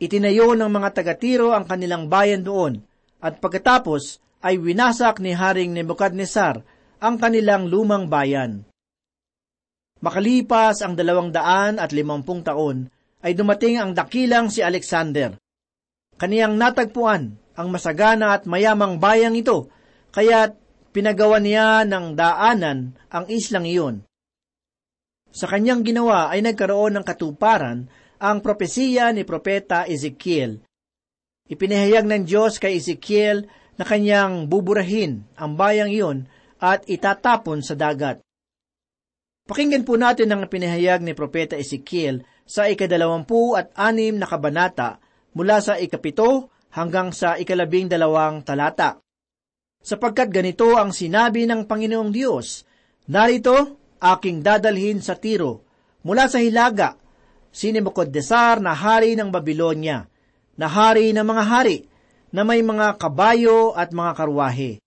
Itinayo 0.00 0.56
ng 0.56 0.72
mga 0.72 0.88
taga-tiro 0.96 1.52
ang 1.52 1.68
kanilang 1.68 2.08
bayan 2.08 2.40
doon 2.40 2.80
at 3.20 3.38
pagkatapos 3.38 4.24
ay 4.44 4.56
winasak 4.56 5.20
ni 5.20 5.36
Haring 5.36 5.76
Nebuchadnezzar 5.76 6.64
ang 7.00 7.20
kanilang 7.20 7.68
lumang 7.68 8.08
bayan. 8.08 8.64
Makalipas 10.04 10.84
ang 10.84 10.96
dalawang 10.96 11.32
daan 11.32 11.80
at 11.80 11.96
limampung 11.96 12.44
taon, 12.44 12.92
ay 13.24 13.32
dumating 13.32 13.80
ang 13.80 13.96
dakilang 13.96 14.52
si 14.52 14.60
Alexander. 14.60 15.40
Kaniyang 16.20 16.60
natagpuan 16.60 17.40
ang 17.56 17.68
masagana 17.72 18.36
at 18.36 18.44
mayamang 18.44 19.00
bayang 19.00 19.32
ito, 19.32 19.72
kaya 20.12 20.52
pinagawa 20.92 21.40
niya 21.40 21.88
ng 21.88 22.12
daanan 22.12 22.92
ang 23.08 23.24
islang 23.32 23.64
iyon. 23.64 24.04
Sa 25.34 25.50
kanyang 25.50 25.82
ginawa 25.82 26.30
ay 26.30 26.46
nagkaroon 26.46 26.94
ng 26.94 27.04
katuparan 27.04 27.90
ang 28.22 28.38
propesiya 28.38 29.10
ni 29.10 29.26
Propeta 29.26 29.82
Ezekiel. 29.82 30.62
Ipinahayag 31.50 32.06
ng 32.06 32.22
Diyos 32.22 32.62
kay 32.62 32.78
Ezekiel 32.78 33.50
na 33.74 33.82
kanyang 33.82 34.46
buburahin 34.46 35.26
ang 35.34 35.58
bayang 35.58 35.90
iyon 35.90 36.18
at 36.62 36.86
itatapon 36.86 37.66
sa 37.66 37.74
dagat. 37.74 38.22
Pakinggan 39.44 39.82
po 39.82 39.98
natin 39.98 40.30
ang 40.30 40.46
pinahayag 40.46 41.02
ni 41.02 41.12
Propeta 41.12 41.58
Ezekiel 41.58 42.22
sa 42.46 42.70
ikadalawampu 42.70 43.58
at 43.58 43.74
anim 43.74 44.16
na 44.16 44.30
kabanata 44.30 45.02
mula 45.34 45.58
sa 45.58 45.76
ikapito 45.76 46.48
hanggang 46.72 47.10
sa 47.10 47.36
ikalabing 47.36 47.90
dalawang 47.90 48.46
talata. 48.46 49.02
Sapagkat 49.84 50.32
ganito 50.32 50.78
ang 50.78 50.96
sinabi 50.96 51.44
ng 51.44 51.68
Panginoong 51.68 52.08
Diyos, 52.08 52.64
Narito, 53.12 53.83
aking 54.00 54.42
dadalhin 54.42 55.02
sa 55.02 55.18
tiro, 55.18 55.66
mula 56.06 56.26
sa 56.30 56.40
hilaga, 56.40 56.96
si 57.54 57.70
Nebuchadnezzar 57.70 58.58
na 58.62 58.74
hari 58.74 59.14
ng 59.14 59.30
Babylonia, 59.30 60.06
na 60.54 60.66
hari 60.70 61.10
ng 61.14 61.26
mga 61.26 61.44
hari, 61.46 61.78
na 62.34 62.42
may 62.42 62.62
mga 62.62 62.98
kabayo 62.98 63.74
at 63.78 63.94
mga 63.94 64.12
karwahe 64.18 64.84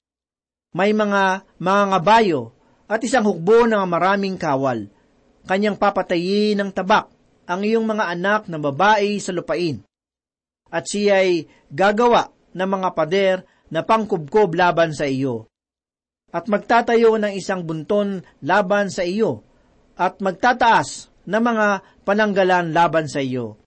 may 0.77 0.93
mga 0.93 1.41
mga 1.57 1.83
ngabayo 1.89 2.53
at 2.85 3.01
isang 3.01 3.25
hukbo 3.25 3.65
ng 3.65 3.81
maraming 3.89 4.37
kawal. 4.37 4.85
Kanyang 5.49 5.79
papatayin 5.79 6.61
ng 6.61 6.69
tabak 6.69 7.09
ang 7.49 7.65
iyong 7.65 7.87
mga 7.87 8.13
anak 8.13 8.41
na 8.45 8.61
babae 8.61 9.17
sa 9.17 9.33
lupain. 9.33 9.81
At 10.69 10.85
siya 10.85 11.23
ay 11.23 11.49
gagawa 11.71 12.29
ng 12.53 12.69
mga 12.69 12.89
pader 12.93 13.37
na 13.71 13.81
pangkubkob 13.81 14.53
laban 14.53 14.93
sa 14.93 15.07
iyo. 15.09 15.49
At 16.35 16.51
magtatayo 16.51 17.15
ng 17.15 17.33
isang 17.35 17.63
bunton 17.63 18.23
laban 18.43 18.91
sa 18.91 19.07
iyo. 19.07 19.47
At 19.95 20.19
magtataas 20.19 21.07
ng 21.23 21.43
mga 21.43 21.67
pananggalan 22.03 22.75
laban 22.75 23.07
sa 23.07 23.23
iyo. 23.23 23.59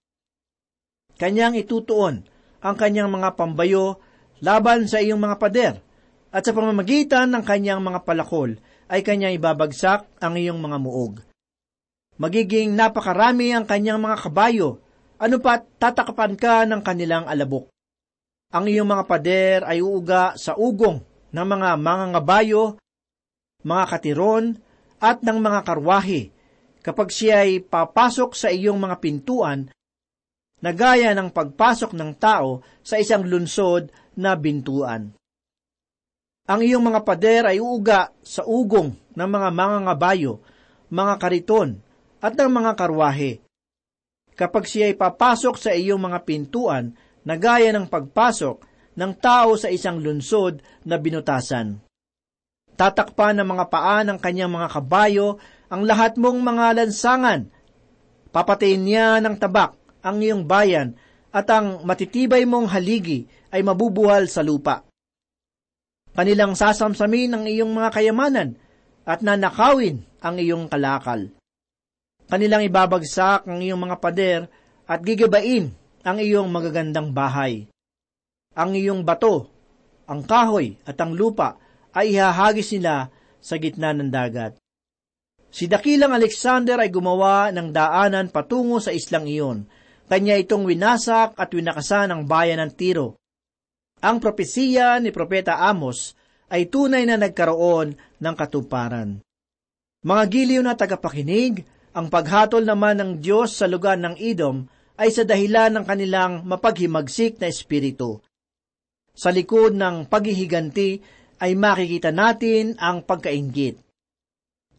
Kanyang 1.21 1.61
itutuon 1.61 2.25
ang 2.61 2.77
kanyang 2.77 3.13
mga 3.13 3.37
pambayo 3.37 4.01
laban 4.41 4.89
sa 4.89 5.01
iyong 5.01 5.21
mga 5.21 5.37
pader 5.37 5.75
at 6.33 6.43
sa 6.45 6.53
pamamagitan 6.57 7.29
ng 7.29 7.45
kanyang 7.45 7.85
mga 7.85 8.07
palakol 8.09 8.57
ay 8.89 9.05
kanyang 9.05 9.37
ibabagsak 9.37 10.09
ang 10.21 10.35
iyong 10.41 10.57
mga 10.57 10.79
muog. 10.81 11.21
Magiging 12.21 12.77
napakarami 12.77 13.53
ang 13.53 13.65
kanyang 13.65 14.01
mga 14.01 14.17
kabayo, 14.29 14.81
ano 15.21 15.37
pa 15.41 15.61
tatakapan 15.61 16.37
ka 16.37 16.65
ng 16.65 16.81
kanilang 16.85 17.25
alabok. 17.29 17.69
Ang 18.51 18.69
iyong 18.73 18.89
mga 18.89 19.05
pader 19.05 19.61
ay 19.65 19.85
uuga 19.85 20.35
sa 20.41 20.57
ugong 20.57 21.05
ng 21.31 21.47
mga 21.47 21.71
mga 21.79 22.05
ngabayo, 22.17 22.63
mga 23.63 23.85
katiron, 23.87 24.45
at 25.01 25.25
ng 25.25 25.39
mga 25.41 25.61
karwahe, 25.65 26.31
kapag 26.85 27.09
siya 27.09 27.47
ay 27.47 27.65
papasok 27.65 28.37
sa 28.37 28.49
iyong 28.53 28.77
mga 28.77 28.97
pintuan, 29.01 29.71
na 30.61 30.71
gaya 30.77 31.17
ng 31.17 31.33
pagpasok 31.33 31.97
ng 31.97 32.13
tao 32.21 32.61
sa 32.85 33.01
isang 33.01 33.25
lunsod 33.25 33.89
na 34.21 34.37
bintuan. 34.37 35.17
Ang 36.45 36.61
iyong 36.61 36.85
mga 36.85 37.01
pader 37.07 37.45
ay 37.49 37.63
uuga 37.63 38.13
sa 38.21 38.45
ugong 38.45 38.93
ng 38.93 39.29
mga 39.31 39.49
mangangabayo, 39.55 40.45
mga 40.93 41.15
kariton, 41.17 41.81
at 42.21 42.37
ng 42.37 42.51
mga 42.53 42.77
karwahe. 42.77 43.41
Kapag 44.37 44.69
siya 44.69 44.93
ay 44.93 44.97
papasok 45.01 45.57
sa 45.57 45.71
iyong 45.73 46.01
mga 46.01 46.29
pintuan, 46.29 46.93
na 47.25 47.37
gaya 47.37 47.73
ng 47.73 47.89
pagpasok 47.89 48.65
ng 48.97 49.13
tao 49.19 49.55
sa 49.55 49.71
isang 49.71 49.99
lunsod 50.03 50.63
na 50.87 50.99
binutasan. 50.99 51.79
Tatakpan 52.75 53.37
ng 53.41 53.49
mga 53.49 53.65
paa 53.69 54.01
ng 54.03 54.17
kanyang 54.17 54.53
mga 54.57 54.69
kabayo 54.73 55.37
ang 55.69 55.85
lahat 55.85 56.17
mong 56.17 56.41
mga 56.41 56.67
lansangan. 56.81 57.41
Papatayin 58.33 58.83
niya 58.83 59.21
ng 59.21 59.37
tabak 59.37 59.77
ang 60.01 60.19
iyong 60.19 60.49
bayan 60.49 60.97
at 61.31 61.47
ang 61.53 61.85
matitibay 61.87 62.43
mong 62.49 62.73
haligi 62.73 63.29
ay 63.53 63.63
mabubuhal 63.63 64.27
sa 64.27 64.41
lupa. 64.41 64.83
Kanilang 66.11 66.59
sasamsamin 66.59 67.37
ang 67.37 67.45
iyong 67.47 67.71
mga 67.71 67.91
kayamanan 67.95 68.59
at 69.07 69.23
nanakawin 69.23 70.03
ang 70.19 70.37
iyong 70.43 70.67
kalakal. 70.67 71.31
Kanilang 72.31 72.67
ibabagsak 72.67 73.47
ang 73.47 73.63
iyong 73.63 73.79
mga 73.79 73.97
pader 73.99 74.41
at 74.87 75.03
gigibain 75.03 75.71
ang 76.03 76.19
iyong 76.19 76.51
magagandang 76.51 77.15
bahay. 77.15 77.71
Ang 78.59 78.75
iyong 78.75 79.07
bato, 79.07 79.47
ang 80.11 80.27
kahoy 80.27 80.75
at 80.83 80.99
ang 80.99 81.15
lupa 81.15 81.55
ay 81.95 82.19
ihahagis 82.19 82.75
nila 82.75 83.07
sa 83.39 83.55
gitna 83.63 83.95
ng 83.95 84.11
dagat. 84.11 84.59
Si 85.51 85.71
Dakilang 85.71 86.15
Alexander 86.15 86.79
ay 86.83 86.91
gumawa 86.91 87.55
ng 87.55 87.71
daanan 87.71 88.31
patungo 88.31 88.83
sa 88.83 88.91
islang 88.91 89.27
iyon. 89.27 89.67
Kanya 90.11 90.35
itong 90.35 90.67
winasak 90.67 91.39
at 91.39 91.55
winakasan 91.55 92.11
ang 92.11 92.27
bayan 92.27 92.59
ng 92.59 92.75
Tiro. 92.75 93.15
Ang 94.03 94.19
propesiya 94.19 94.99
ni 94.99 95.15
Propeta 95.15 95.63
Amos 95.63 96.19
ay 96.51 96.67
tunay 96.67 97.07
na 97.07 97.15
nagkaroon 97.15 97.95
ng 98.19 98.35
katuparan. 98.35 99.23
Mga 100.03 100.25
giliw 100.27 100.63
na 100.67 100.75
tagapakinig, 100.75 101.63
ang 101.95 102.11
paghatol 102.11 102.67
naman 102.67 102.99
ng 102.99 103.11
Diyos 103.23 103.55
sa 103.55 103.71
lugar 103.71 104.03
ng 104.03 104.19
Edom 104.19 104.67
ay 104.99 105.15
sa 105.15 105.23
dahilan 105.23 105.79
ng 105.79 105.85
kanilang 105.87 106.43
mapaghimagsik 106.43 107.39
na 107.39 107.47
espiritu. 107.47 108.19
Sa 109.21 109.29
likod 109.29 109.77
ng 109.77 110.09
paghihiganti 110.09 110.91
ay 111.45 111.53
makikita 111.53 112.09
natin 112.09 112.81
ang 112.81 113.05
pagkaingit. 113.05 113.77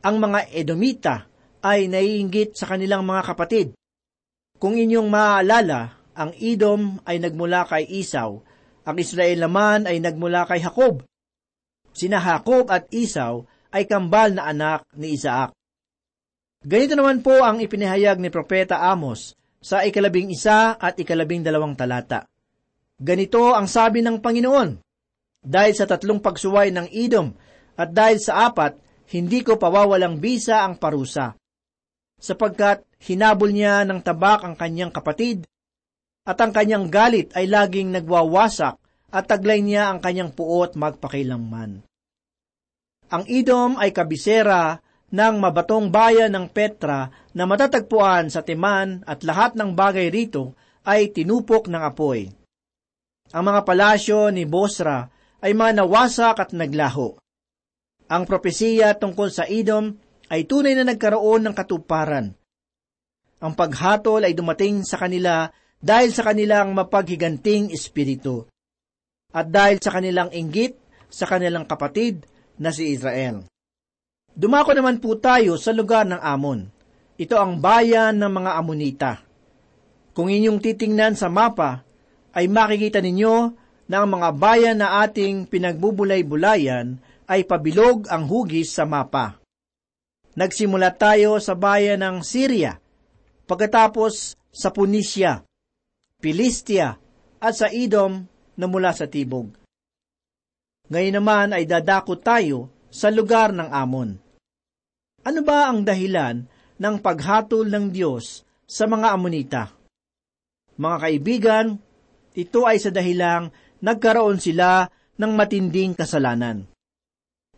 Ang 0.01 0.15
mga 0.17 0.49
Edomita 0.49 1.29
ay 1.61 1.85
naiinggit 1.85 2.57
sa 2.57 2.65
kanilang 2.65 3.05
mga 3.05 3.21
kapatid. 3.21 3.77
Kung 4.57 4.73
inyong 4.73 5.05
maaalala, 5.05 5.93
ang 6.17 6.33
Edom 6.41 6.97
ay 7.05 7.21
nagmula 7.21 7.69
kay 7.69 7.85
Isaw 7.85 8.41
ang 8.81 8.97
Israel 8.97 9.45
naman 9.45 9.85
ay 9.85 10.01
nagmula 10.01 10.49
kay 10.49 10.61
Jacob. 10.61 11.05
Sina 11.93 12.17
Jacob 12.17 12.73
at 12.73 12.89
Isaw 12.89 13.45
ay 13.71 13.85
kambal 13.85 14.33
na 14.33 14.49
anak 14.49 14.89
ni 14.97 15.13
Isaac. 15.13 15.53
Ganito 16.61 16.93
naman 16.97 17.21
po 17.25 17.41
ang 17.41 17.61
ipinahayag 17.61 18.21
ni 18.21 18.29
Propeta 18.29 18.81
Amos 18.81 19.33
sa 19.61 19.85
ikalabing 19.85 20.33
isa 20.33 20.77
at 20.77 20.97
ikalabing 20.97 21.45
dalawang 21.45 21.77
talata. 21.77 22.25
Ganito 23.01 23.57
ang 23.57 23.65
sabi 23.65 24.05
ng 24.05 24.21
Panginoon, 24.21 24.77
Dahil 25.41 25.73
sa 25.73 25.89
tatlong 25.89 26.21
pagsuway 26.21 26.69
ng 26.69 26.85
Edom 26.93 27.33
at 27.73 27.89
dahil 27.89 28.21
sa 28.21 28.45
apat, 28.45 28.77
hindi 29.09 29.41
ko 29.41 29.57
pawawalang 29.57 30.21
bisa 30.21 30.61
ang 30.61 30.77
parusa. 30.77 31.33
Sapagkat 32.21 32.85
hinabol 33.01 33.49
niya 33.49 33.81
ng 33.89 34.05
tabak 34.05 34.45
ang 34.45 34.53
kanyang 34.53 34.93
kapatid 34.93 35.49
at 36.29 36.37
ang 36.37 36.53
kanyang 36.53 36.93
galit 36.93 37.33
ay 37.33 37.49
laging 37.49 37.89
nagwawasak 37.89 38.77
at 39.09 39.23
taglay 39.25 39.65
niya 39.65 39.89
ang 39.89 39.97
kanyang 39.97 40.29
puot 40.37 40.77
magpakilanman. 40.77 41.81
Ang 43.09 43.23
Idom 43.25 43.81
ay 43.81 43.89
kabisera 43.89 44.77
ng 45.09 45.35
mabatong 45.41 45.89
bayan 45.89 46.31
ng 46.37 46.53
Petra 46.53 47.09
na 47.33 47.43
matatagpuan 47.49 48.29
sa 48.29 48.45
Timan 48.45 49.01
at 49.09 49.25
lahat 49.25 49.57
ng 49.57 49.73
bagay 49.73 50.13
rito 50.13 50.53
ay 50.85 51.09
tinupok 51.09 51.65
ng 51.65 51.81
apoy. 51.81 52.40
Ang 53.31 53.43
mga 53.47 53.61
palasyo 53.63 54.27
ni 54.27 54.43
Bosra 54.43 55.07
ay 55.39 55.55
mga 55.55 55.83
nawasak 55.83 56.37
at 56.43 56.51
naglaho. 56.51 57.15
Ang 58.11 58.23
propesiya 58.27 58.99
tungkol 58.99 59.31
sa 59.31 59.47
Idom 59.47 59.95
ay 60.27 60.43
tunay 60.43 60.75
na 60.75 60.83
nagkaroon 60.83 61.47
ng 61.47 61.55
katuparan. 61.55 62.35
Ang 63.41 63.53
paghatol 63.55 64.27
ay 64.27 64.35
dumating 64.35 64.83
sa 64.83 64.99
kanila 64.99 65.47
dahil 65.79 66.11
sa 66.11 66.27
kanilang 66.27 66.75
mapaghiganting 66.75 67.71
espiritu 67.71 68.45
at 69.31 69.47
dahil 69.47 69.79
sa 69.79 69.95
kanilang 69.95 70.29
inggit 70.35 70.75
sa 71.07 71.23
kanilang 71.23 71.63
kapatid 71.65 72.27
na 72.59 72.69
si 72.69 72.91
Israel. 72.91 73.47
Dumako 74.31 74.75
naman 74.75 74.99
po 74.99 75.15
tayo 75.19 75.55
sa 75.55 75.71
lugar 75.71 76.03
ng 76.07 76.19
Amon. 76.19 76.67
Ito 77.15 77.35
ang 77.39 77.63
bayan 77.63 78.19
ng 78.19 78.31
mga 78.31 78.51
Amonita. 78.59 79.13
Kung 80.11 80.27
inyong 80.27 80.59
titingnan 80.59 81.15
sa 81.15 81.31
mapa, 81.31 81.83
ay 82.31 82.47
makikita 82.47 83.03
ninyo 83.03 83.35
na 83.91 83.95
ang 84.03 84.09
mga 84.15 84.29
bayan 84.39 84.77
na 84.79 85.03
ating 85.03 85.47
pinagbubulay-bulayan 85.51 86.99
ay 87.27 87.43
pabilog 87.43 88.07
ang 88.07 88.27
hugis 88.27 88.71
sa 88.71 88.87
mapa. 88.87 89.39
Nagsimula 90.31 90.95
tayo 90.95 91.39
sa 91.43 91.59
bayan 91.59 91.99
ng 91.99 92.23
Syria, 92.23 92.79
pagkatapos 93.43 94.39
sa 94.47 94.71
Punisya, 94.71 95.43
Pilistia, 96.23 96.95
at 97.41 97.53
sa 97.57 97.67
Edom 97.67 98.23
na 98.55 98.65
mula 98.69 98.95
sa 98.95 99.11
tibog. 99.11 99.51
Ngayon 100.91 101.15
naman 101.19 101.47
ay 101.55 101.67
dadako 101.67 102.19
tayo 102.19 102.71
sa 102.91 103.07
lugar 103.11 103.55
ng 103.55 103.71
Amon. 103.71 104.19
Ano 105.23 105.39
ba 105.43 105.71
ang 105.71 105.83
dahilan 105.83 106.47
ng 106.79 106.95
paghatol 106.99 107.67
ng 107.67 107.91
Diyos 107.91 108.43
sa 108.67 108.87
mga 108.87 109.07
Amonita? 109.15 109.63
Mga 110.75 110.97
kaibigan, 110.99 111.65
ito 112.37 112.67
ay 112.67 112.77
sa 112.79 112.89
dahilang 112.93 113.51
nagkaroon 113.81 114.39
sila 114.39 114.87
ng 115.17 115.31
matinding 115.35 115.95
kasalanan. 115.97 116.67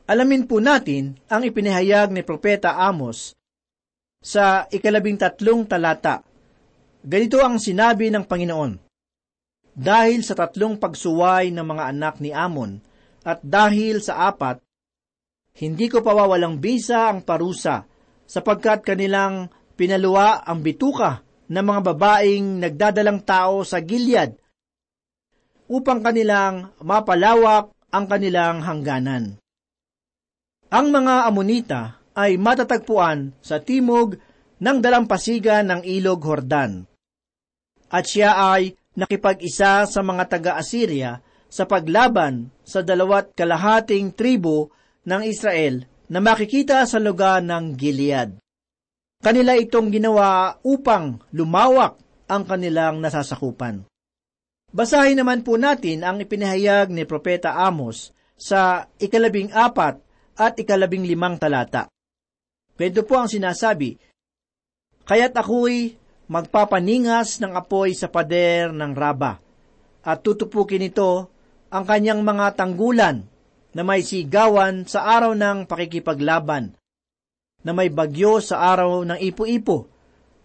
Alamin 0.03 0.45
po 0.45 0.59
natin 0.59 1.15
ang 1.31 1.47
ipinahayag 1.47 2.11
ni 2.11 2.21
Propeta 2.27 2.75
Amos 2.75 3.35
sa 4.19 4.67
ikalabing 4.67 5.15
tatlong 5.15 5.63
talata 5.63 6.23
Ganito 7.03 7.43
ang 7.43 7.59
sinabi 7.59 8.07
ng 8.07 8.23
Panginoon, 8.23 8.79
Dahil 9.75 10.23
sa 10.23 10.39
tatlong 10.39 10.79
pagsuway 10.79 11.51
ng 11.51 11.65
mga 11.67 11.83
anak 11.91 12.23
ni 12.23 12.31
Amon, 12.31 12.79
at 13.27 13.43
dahil 13.43 13.99
sa 13.99 14.31
apat, 14.31 14.63
hindi 15.59 15.91
ko 15.91 15.99
pawawalang 15.99 16.63
bisa 16.63 17.11
ang 17.11 17.27
parusa, 17.27 17.83
sapagkat 18.23 18.87
kanilang 18.87 19.51
pinaluwa 19.75 20.47
ang 20.47 20.63
bituka 20.63 21.27
ng 21.51 21.59
mga 21.59 21.81
babaeng 21.91 22.63
nagdadalang 22.63 23.19
tao 23.27 23.67
sa 23.67 23.83
Gilead, 23.83 24.39
upang 25.73 26.05
kanilang 26.05 26.69
mapalawak 26.85 27.73
ang 27.89 28.05
kanilang 28.05 28.61
hangganan. 28.61 29.41
Ang 30.69 30.93
mga 30.93 31.15
Amonita 31.25 31.81
ay 32.13 32.37
matatagpuan 32.37 33.33
sa 33.41 33.57
timog 33.57 34.21
ng 34.61 34.77
dalampasigan 34.77 35.65
ng 35.73 35.81
ilog 35.81 36.21
Hordan 36.21 36.85
at 37.93 38.05
siya 38.09 38.53
ay 38.57 38.73
nakipag-isa 38.97 39.85
sa 39.85 40.01
mga 40.01 40.29
taga-Assyria 40.29 41.21
sa 41.49 41.69
paglaban 41.69 42.49
sa 42.65 42.81
dalawat 42.81 43.37
kalahating 43.37 44.13
tribo 44.13 44.73
ng 45.05 45.21
Israel 45.25 45.85
na 46.09 46.17
makikita 46.17 46.85
sa 46.89 46.97
lugar 46.97 47.45
ng 47.45 47.77
Gilead. 47.77 48.41
Kanila 49.21 49.53
itong 49.53 49.93
ginawa 49.93 50.57
upang 50.65 51.21
lumawak 51.31 52.01
ang 52.25 52.43
kanilang 52.49 52.97
nasasakupan. 52.99 53.85
Basahin 54.73 55.21
naman 55.21 55.45
po 55.45 55.53
natin 55.53 56.01
ang 56.01 56.17
ipinahayag 56.17 56.89
ni 56.89 57.05
Propeta 57.05 57.53
Amos 57.53 58.09
sa 58.33 58.89
ikalabing 58.97 59.53
apat 59.53 60.01
at 60.33 60.57
ikalabing 60.57 61.05
limang 61.05 61.37
talata. 61.37 61.85
Pwede 62.73 63.05
po 63.05 63.21
ang 63.21 63.29
sinasabi, 63.29 64.01
Kaya't 65.05 65.37
ako'y 65.37 65.93
magpapaningas 66.25 67.37
ng 67.37 67.53
apoy 67.53 67.93
sa 67.93 68.09
pader 68.09 68.73
ng 68.73 68.97
raba, 68.97 69.37
at 70.01 70.25
tutupukin 70.25 70.89
ito 70.89 71.29
ang 71.69 71.85
kanyang 71.85 72.25
mga 72.25 72.57
tanggulan 72.57 73.29
na 73.77 73.81
may 73.85 74.01
sigawan 74.01 74.89
sa 74.89 75.05
araw 75.05 75.37
ng 75.37 75.69
pakikipaglaban, 75.69 76.73
na 77.61 77.71
may 77.77 77.93
bagyo 77.93 78.41
sa 78.41 78.73
araw 78.73 79.05
ng 79.05 79.21
ipo-ipo, 79.21 79.85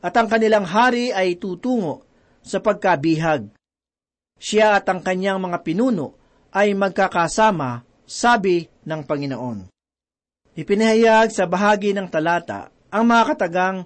at 0.04 0.12
ang 0.20 0.28
kanilang 0.28 0.68
hari 0.68 1.16
ay 1.16 1.40
tutungo 1.40 2.04
sa 2.44 2.60
pagkabihag. 2.60 3.57
Siya 4.38 4.78
at 4.78 4.86
ang 4.86 5.02
kanyang 5.02 5.42
mga 5.42 5.66
pinuno 5.66 6.14
ay 6.54 6.72
magkakasama, 6.72 7.82
sabi 8.08 8.64
ng 8.88 9.02
Panginoon. 9.04 9.58
Ipinahayag 10.56 11.28
sa 11.30 11.44
bahagi 11.44 11.92
ng 11.92 12.08
talata 12.08 12.72
ang 12.88 13.04
mga 13.04 13.36
katagang, 13.36 13.78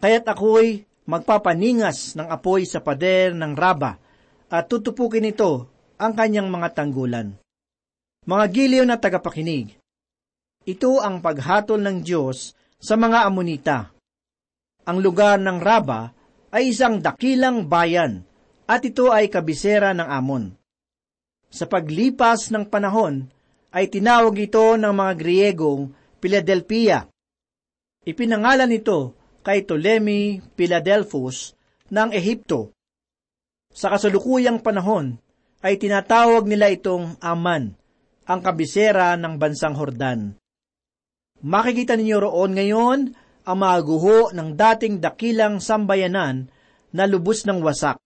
kaya't 0.00 0.26
ako'y 0.26 0.88
magpapaningas 1.06 2.16
ng 2.16 2.26
apoy 2.26 2.64
sa 2.64 2.80
pader 2.80 3.36
ng 3.36 3.52
raba 3.52 4.00
at 4.48 4.64
tutupukin 4.66 5.28
ito 5.28 5.68
ang 6.00 6.16
kanyang 6.16 6.48
mga 6.50 6.72
tanggulan. 6.72 7.36
Mga 8.26 8.44
giliw 8.50 8.84
na 8.88 8.98
tagapakinig, 8.98 9.78
ito 10.66 10.98
ang 10.98 11.22
paghatol 11.22 11.78
ng 11.78 12.02
Diyos 12.02 12.58
sa 12.82 12.98
mga 12.98 13.22
Amonita. 13.22 13.94
Ang 14.82 14.98
lugar 14.98 15.38
ng 15.38 15.62
Raba 15.62 16.10
ay 16.50 16.74
isang 16.74 16.98
dakilang 16.98 17.70
bayan 17.70 18.25
at 18.66 18.82
ito 18.82 19.14
ay 19.14 19.30
kabisera 19.30 19.94
ng 19.94 20.06
Amon. 20.10 20.50
Sa 21.46 21.70
paglipas 21.70 22.50
ng 22.50 22.66
panahon, 22.66 23.30
ay 23.70 23.86
tinawag 23.86 24.34
ito 24.42 24.74
ng 24.74 24.90
mga 24.90 25.12
Griegong 25.14 25.94
Philadelphia. 26.18 27.06
Ipinangalan 28.02 28.74
ito 28.74 29.14
kay 29.46 29.62
Ptolemy 29.62 30.42
Philadelphus 30.58 31.54
ng 31.94 32.10
Ehipto. 32.10 32.74
Sa 33.70 33.94
kasalukuyang 33.94 34.58
panahon, 34.64 35.22
ay 35.62 35.78
tinatawag 35.78 36.46
nila 36.46 36.72
itong 36.72 37.18
Aman, 37.22 37.74
ang 38.26 38.40
kabisera 38.42 39.14
ng 39.14 39.38
bansang 39.38 39.78
Hordan. 39.78 40.34
Makikita 41.46 41.94
ninyo 41.94 42.16
roon 42.26 42.56
ngayon 42.56 42.98
ang 43.46 43.58
mga 43.60 43.78
guho 43.86 44.18
ng 44.34 44.48
dating 44.56 44.98
dakilang 44.98 45.62
sambayanan 45.62 46.50
na 46.90 47.04
lubos 47.06 47.46
ng 47.46 47.62
wasak. 47.62 48.00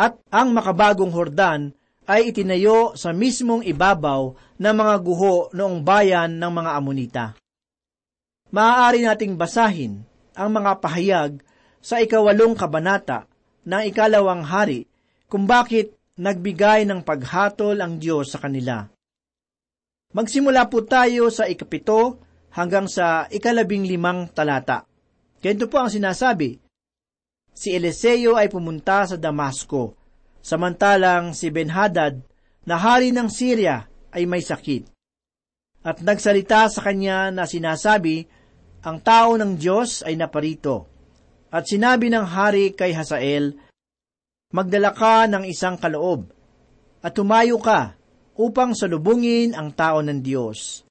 At 0.00 0.16
ang 0.32 0.56
makabagong 0.56 1.12
Hordan 1.12 1.76
ay 2.08 2.32
itinayo 2.32 2.96
sa 2.96 3.12
mismong 3.12 3.60
ibabaw 3.68 4.32
ng 4.56 4.74
mga 4.80 4.94
guho 5.04 5.52
noong 5.52 5.84
bayan 5.84 6.40
ng 6.40 6.48
mga 6.48 6.70
Amonita. 6.72 7.26
Maaari 8.48 9.04
nating 9.04 9.36
basahin 9.36 10.00
ang 10.32 10.50
mga 10.56 10.80
pahayag 10.80 11.44
sa 11.84 12.00
ikawalong 12.00 12.56
kabanata 12.56 13.28
ng 13.68 13.82
ikalawang 13.92 14.40
hari 14.40 14.88
kung 15.28 15.44
bakit 15.44 15.92
nagbigay 16.16 16.88
ng 16.88 17.04
paghatol 17.04 17.76
ang 17.76 18.00
Diyos 18.00 18.32
sa 18.32 18.40
kanila. 18.40 18.88
Magsimula 20.16 20.66
po 20.72 20.80
tayo 20.88 21.28
sa 21.28 21.44
ikapito 21.44 22.24
hanggang 22.56 22.88
sa 22.88 23.28
ikalabing 23.28 23.84
limang 23.84 24.32
talata. 24.32 24.88
Ganito 25.38 25.70
po 25.70 25.78
ang 25.78 25.92
sinasabi, 25.92 26.58
Si 27.52 27.74
Eliseo 27.74 28.38
ay 28.38 28.48
pumunta 28.48 29.04
sa 29.04 29.16
Damasco, 29.20 29.96
samantalang 30.40 31.36
si 31.36 31.52
Benhadad, 31.52 32.18
na 32.64 32.76
hari 32.76 33.10
ng 33.10 33.28
Syria, 33.28 33.88
ay 34.12 34.28
may 34.28 34.44
sakit. 34.44 34.90
At 35.80 36.04
nagsalita 36.04 36.68
sa 36.68 36.80
kanya 36.84 37.32
na 37.32 37.48
sinasabi, 37.48 38.28
ang 38.84 39.00
tao 39.00 39.36
ng 39.36 39.56
Diyos 39.56 40.04
ay 40.04 40.16
naparito. 40.16 40.88
At 41.50 41.66
sinabi 41.66 42.12
ng 42.12 42.26
hari 42.26 42.72
kay 42.76 42.92
Hasael, 42.92 43.56
Magdala 44.50 44.90
ka 44.90 45.30
ng 45.30 45.46
isang 45.46 45.78
kaloob, 45.78 46.26
at 47.06 47.14
tumayo 47.14 47.62
ka 47.62 47.94
upang 48.34 48.74
salubungin 48.74 49.54
ang 49.54 49.70
tao 49.70 50.02
ng 50.02 50.18
Diyos. 50.18 50.82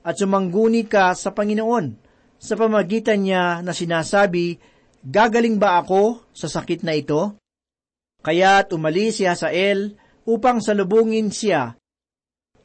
At 0.00 0.16
sumangguni 0.16 0.88
ka 0.88 1.12
sa 1.12 1.36
Panginoon 1.36 2.08
sa 2.40 2.56
pamagitan 2.56 3.20
niya 3.20 3.60
na 3.60 3.76
sinasabi, 3.76 4.56
Gagaling 5.00 5.56
ba 5.56 5.80
ako 5.80 6.28
sa 6.36 6.44
sakit 6.44 6.84
na 6.84 6.92
ito? 6.92 7.40
Kaya't 8.20 8.76
umalis 8.76 9.16
si 9.20 9.24
Hasael 9.24 9.96
upang 10.28 10.60
salubungin 10.60 11.32
siya 11.32 11.72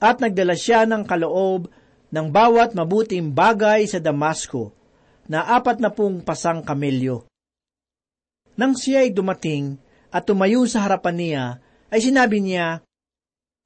at 0.03 0.19
nagdala 0.19 0.59
siya 0.59 0.83
ng 0.83 1.07
kaloob 1.07 1.71
ng 2.11 2.27
bawat 2.27 2.75
mabuting 2.75 3.31
bagay 3.31 3.87
sa 3.87 4.03
Damasco 4.03 4.75
na 5.31 5.47
apat 5.47 5.79
na 5.79 5.95
pung 5.95 6.19
pasang 6.19 6.59
kamelyo. 6.59 7.23
Nang 8.59 8.75
siya 8.75 9.07
ay 9.07 9.15
dumating 9.15 9.79
at 10.11 10.27
tumayo 10.27 10.67
sa 10.67 10.83
harapan 10.83 11.15
niya, 11.15 11.45
ay 11.91 11.99
sinabi 12.03 12.43
niya, 12.43 12.83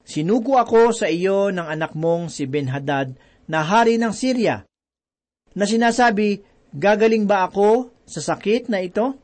Sinuko 0.06 0.58
ako 0.58 0.94
sa 0.94 1.06
iyo 1.10 1.50
ng 1.50 1.66
anak 1.66 1.94
mong 1.94 2.32
si 2.32 2.46
Ben-Hadad 2.46 3.14
na 3.50 3.66
hari 3.66 3.98
ng 3.98 4.14
Syria, 4.14 4.62
na 5.54 5.66
sinasabi, 5.66 6.42
Gagaling 6.70 7.26
ba 7.26 7.50
ako 7.50 7.90
sa 8.10 8.18
sakit 8.18 8.66
na 8.66 8.82
ito? 8.82 9.14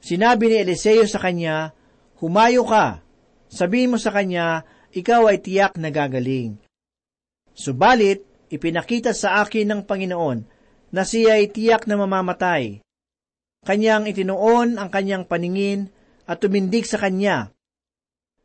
Sinabi 0.00 0.48
ni 0.48 0.56
Eliseo 0.64 1.04
sa 1.04 1.20
kanya, 1.20 1.76
Humayo 2.16 2.64
ka, 2.64 3.04
sabihin 3.52 3.92
mo 3.92 3.98
sa 4.00 4.08
kanya, 4.08 4.64
ikaw 4.96 5.28
ay 5.28 5.44
tiyak 5.44 5.76
na 5.76 5.92
gagaling. 5.92 6.56
Subalit, 7.52 8.24
ipinakita 8.48 9.12
sa 9.12 9.44
akin 9.44 9.68
ng 9.68 9.82
Panginoon 9.84 10.38
na 10.92 11.02
siya 11.04 11.36
ay 11.36 11.52
tiyak 11.52 11.84
na 11.84 12.00
mamamatay. 12.00 12.80
Kanyang 13.62 14.08
itinuon 14.08 14.80
ang 14.80 14.88
kanyang 14.88 15.28
paningin 15.28 15.92
at 16.24 16.40
tumindig 16.40 16.88
sa 16.88 16.96
kanya 16.96 17.52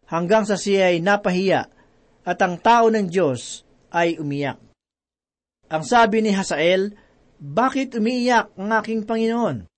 hanggang 0.07 0.47
sa 0.47 0.55
siya 0.55 0.93
ay 0.93 1.03
napahiya 1.03 1.67
at 2.23 2.37
ang 2.43 2.59
tao 2.59 2.87
ng 2.91 3.07
Diyos 3.07 3.63
ay 3.91 4.19
umiyak. 4.19 4.59
Ang 5.67 5.83
sabi 5.83 6.23
ni 6.23 6.31
Hasael, 6.31 6.95
Bakit 7.37 7.97
umiiyak 8.01 8.57
ang 8.57 8.73
aking 8.81 9.05
Panginoon? 9.05 9.69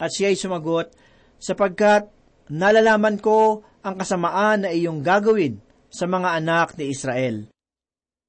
At 0.00 0.10
siya 0.16 0.32
ay 0.32 0.38
sumagot, 0.40 0.96
Sapagkat 1.40 2.12
nalalaman 2.52 3.16
ko 3.16 3.64
ang 3.80 3.96
kasamaan 3.96 4.68
na 4.68 4.70
iyong 4.76 5.00
gagawin 5.00 5.56
sa 5.88 6.04
mga 6.04 6.36
anak 6.36 6.76
ni 6.76 6.92
Israel. 6.92 7.48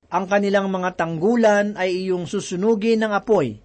Ang 0.08 0.26
kanilang 0.32 0.72
mga 0.72 0.96
tanggulan 0.96 1.76
ay 1.76 2.08
iyong 2.08 2.24
susunugin 2.24 3.04
ng 3.04 3.12
apoy, 3.12 3.60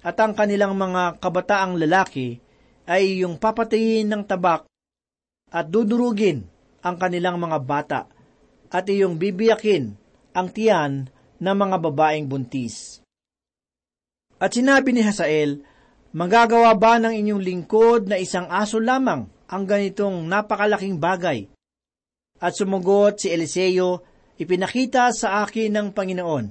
at 0.00 0.16
ang 0.24 0.32
kanilang 0.32 0.72
mga 0.72 1.20
kabataang 1.20 1.76
lalaki 1.76 2.40
ay 2.88 3.20
iyong 3.20 3.36
papatayin 3.36 4.08
ng 4.08 4.24
tabak 4.24 4.64
at 5.52 5.68
dudurugin 5.68 6.48
ang 6.80 6.96
kanilang 6.96 7.36
mga 7.36 7.58
bata 7.60 8.00
at 8.72 8.84
iyong 8.88 9.20
bibiyakin 9.20 9.92
ang 10.32 10.48
tiyan 10.48 11.12
ng 11.40 11.56
mga 11.56 11.76
babaeng 11.76 12.24
buntis. 12.24 13.04
At 14.38 14.54
sinabi 14.54 14.94
ni 14.94 15.02
Hasael, 15.02 15.62
Magagawa 16.08 16.72
ba 16.72 16.96
ng 16.96 17.12
inyong 17.12 17.42
lingkod 17.44 18.08
na 18.08 18.16
isang 18.16 18.48
aso 18.48 18.80
lamang 18.80 19.28
ang 19.50 19.64
ganitong 19.68 20.24
napakalaking 20.24 20.96
bagay? 20.96 21.44
At 22.40 22.56
sumugot 22.56 23.20
si 23.20 23.28
Eliseo, 23.28 24.00
Ipinakita 24.38 25.10
sa 25.10 25.42
akin 25.42 25.74
ng 25.74 25.88
Panginoon 25.90 26.46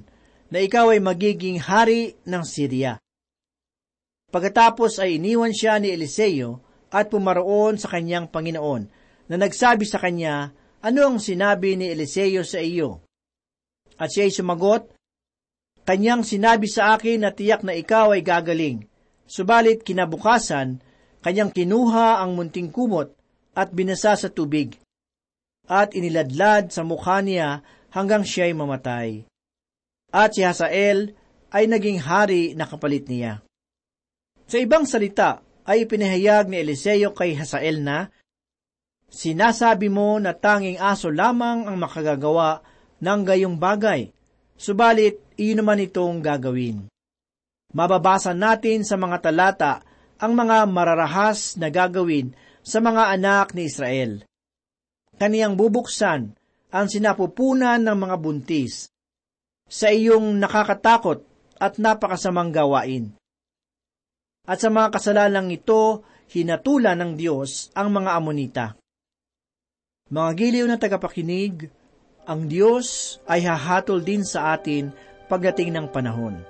na 0.52 0.58
ikaw 0.60 0.92
ay 0.92 1.00
magiging 1.00 1.56
hari 1.56 2.20
ng 2.28 2.44
Syria. 2.44 3.00
Pagkatapos 4.28 5.00
ay 5.00 5.16
iniwan 5.16 5.56
siya 5.56 5.80
ni 5.80 5.88
Eliseo 5.88 6.60
at 6.92 7.08
pumaroon 7.08 7.80
sa 7.80 7.88
kanyang 7.88 8.28
Panginoon 8.28 8.82
na 9.32 9.36
nagsabi 9.40 9.88
sa 9.88 9.96
kanya, 9.96 10.52
Ano 10.84 11.08
ang 11.08 11.16
sinabi 11.16 11.80
ni 11.80 11.88
Eliseo 11.88 12.44
sa 12.44 12.60
iyo? 12.60 13.00
At 13.96 14.12
siya 14.12 14.28
ay 14.28 14.36
sumagot, 14.36 14.92
Kanyang 15.88 16.20
sinabi 16.20 16.68
sa 16.68 16.92
akin 16.92 17.24
na 17.24 17.32
tiyak 17.32 17.64
na 17.64 17.72
ikaw 17.72 18.12
ay 18.12 18.20
gagaling. 18.20 18.84
Subalit 19.24 19.80
kinabukasan, 19.80 20.84
kanyang 21.24 21.48
kinuha 21.48 22.20
ang 22.20 22.36
munting 22.36 22.68
kumot 22.68 23.16
at 23.56 23.72
binasa 23.72 24.12
sa 24.12 24.28
tubig. 24.28 24.76
At 25.64 25.96
iniladlad 25.96 26.76
sa 26.76 26.84
mukha 26.84 27.24
niya 27.24 27.64
hanggang 27.88 28.20
siya 28.20 28.52
ay 28.52 28.54
mamatay. 28.56 29.08
At 30.12 30.36
si 30.36 30.44
Hasael 30.44 31.16
ay 31.48 31.64
naging 31.64 32.04
hari 32.04 32.52
na 32.52 32.68
kapalit 32.68 33.08
niya. 33.08 33.40
Sa 34.44 34.60
ibang 34.60 34.84
salita, 34.84 35.40
ay 35.64 35.88
ipinahayag 35.88 36.52
ni 36.52 36.60
Eliseo 36.60 37.16
kay 37.16 37.32
Hasael 37.32 37.80
na, 37.80 38.12
Sinasabi 39.08 39.88
mo 39.88 40.20
na 40.20 40.36
tanging 40.36 40.76
aso 40.76 41.08
lamang 41.08 41.64
ang 41.64 41.80
makagagawa 41.80 42.60
ng 43.00 43.20
gayong 43.24 43.56
bagay, 43.56 44.12
subalit 44.60 45.27
iyon 45.38 45.62
naman 45.62 45.78
itong 45.80 46.18
gagawin. 46.18 46.90
Mababasa 47.70 48.34
natin 48.34 48.82
sa 48.82 48.98
mga 48.98 49.22
talata 49.22 49.72
ang 50.18 50.34
mga 50.34 50.66
mararahas 50.66 51.54
na 51.54 51.70
gagawin 51.70 52.34
sa 52.60 52.82
mga 52.82 53.14
anak 53.14 53.54
ni 53.54 53.70
Israel. 53.70 54.26
Kaniyang 55.14 55.54
bubuksan 55.54 56.34
ang 56.68 56.86
sinapupunan 56.90 57.80
ng 57.80 57.96
mga 57.96 58.16
buntis 58.18 58.90
sa 59.70 59.88
iyong 59.88 60.36
nakakatakot 60.42 61.22
at 61.60 61.78
napakasamang 61.78 62.50
gawain. 62.50 63.14
At 64.48 64.64
sa 64.64 64.72
mga 64.72 64.88
kasalanang 64.96 65.52
ito, 65.52 66.02
hinatulan 66.32 66.96
ng 66.96 67.12
Diyos 67.20 67.68
ang 67.76 67.92
mga 67.92 68.10
amonita. 68.16 68.66
Mga 70.08 70.30
giliw 70.40 70.64
na 70.64 70.80
tagapakinig, 70.80 71.68
ang 72.24 72.48
Diyos 72.48 73.18
ay 73.28 73.44
hahatol 73.44 74.00
din 74.00 74.24
sa 74.24 74.56
atin 74.56 74.92
pagdating 75.28 75.76
ng 75.76 75.86
panahon. 75.92 76.40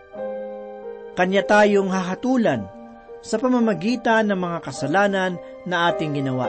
Kanya 1.19 1.43
tayong 1.43 1.91
hahatulan 1.91 2.71
sa 3.19 3.37
pamamagitan 3.43 4.31
ng 4.31 4.39
mga 4.39 4.59
kasalanan 4.63 5.35
na 5.67 5.91
ating 5.91 6.15
ginawa. 6.15 6.47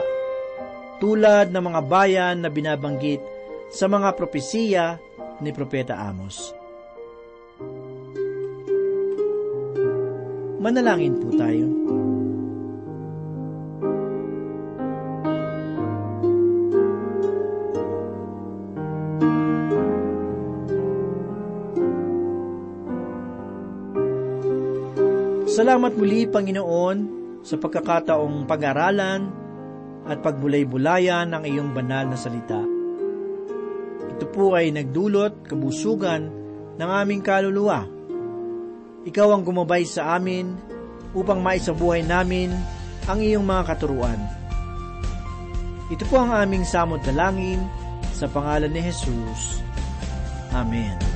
Tulad 1.02 1.50
ng 1.50 1.64
mga 1.66 1.80
bayan 1.90 2.36
na 2.46 2.48
binabanggit 2.52 3.18
sa 3.74 3.90
mga 3.90 4.14
propesiya 4.14 5.02
ni 5.42 5.50
Propeta 5.50 5.98
Amos. 5.98 6.54
Manalangin 10.60 11.16
po 11.18 11.34
tayo. 11.34 11.89
Salamat 25.60 25.92
muli, 25.92 26.24
Panginoon, 26.24 26.98
sa 27.44 27.60
pagkakataong 27.60 28.48
pag-aralan 28.48 29.28
at 30.08 30.24
pagbulay-bulayan 30.24 31.36
ng 31.36 31.44
iyong 31.44 31.76
banal 31.76 32.08
na 32.08 32.16
salita. 32.16 32.64
Ito 34.08 34.24
po 34.32 34.56
ay 34.56 34.72
nagdulot 34.72 35.44
kabusugan 35.44 36.32
ng 36.80 36.90
aming 37.04 37.20
kaluluwa. 37.20 37.84
Ikaw 39.04 39.28
ang 39.36 39.44
gumabay 39.44 39.84
sa 39.84 40.16
amin 40.16 40.56
upang 41.12 41.44
maisabuhay 41.44 42.08
namin 42.08 42.56
ang 43.04 43.20
iyong 43.20 43.44
mga 43.44 43.62
katuruan. 43.68 44.16
Ito 45.92 46.08
po 46.08 46.24
ang 46.24 46.40
aming 46.40 46.64
samod 46.64 47.04
dalangin 47.04 47.60
sa 48.16 48.32
pangalan 48.32 48.72
ni 48.72 48.80
Jesus. 48.80 49.60
Amen. 50.56 51.09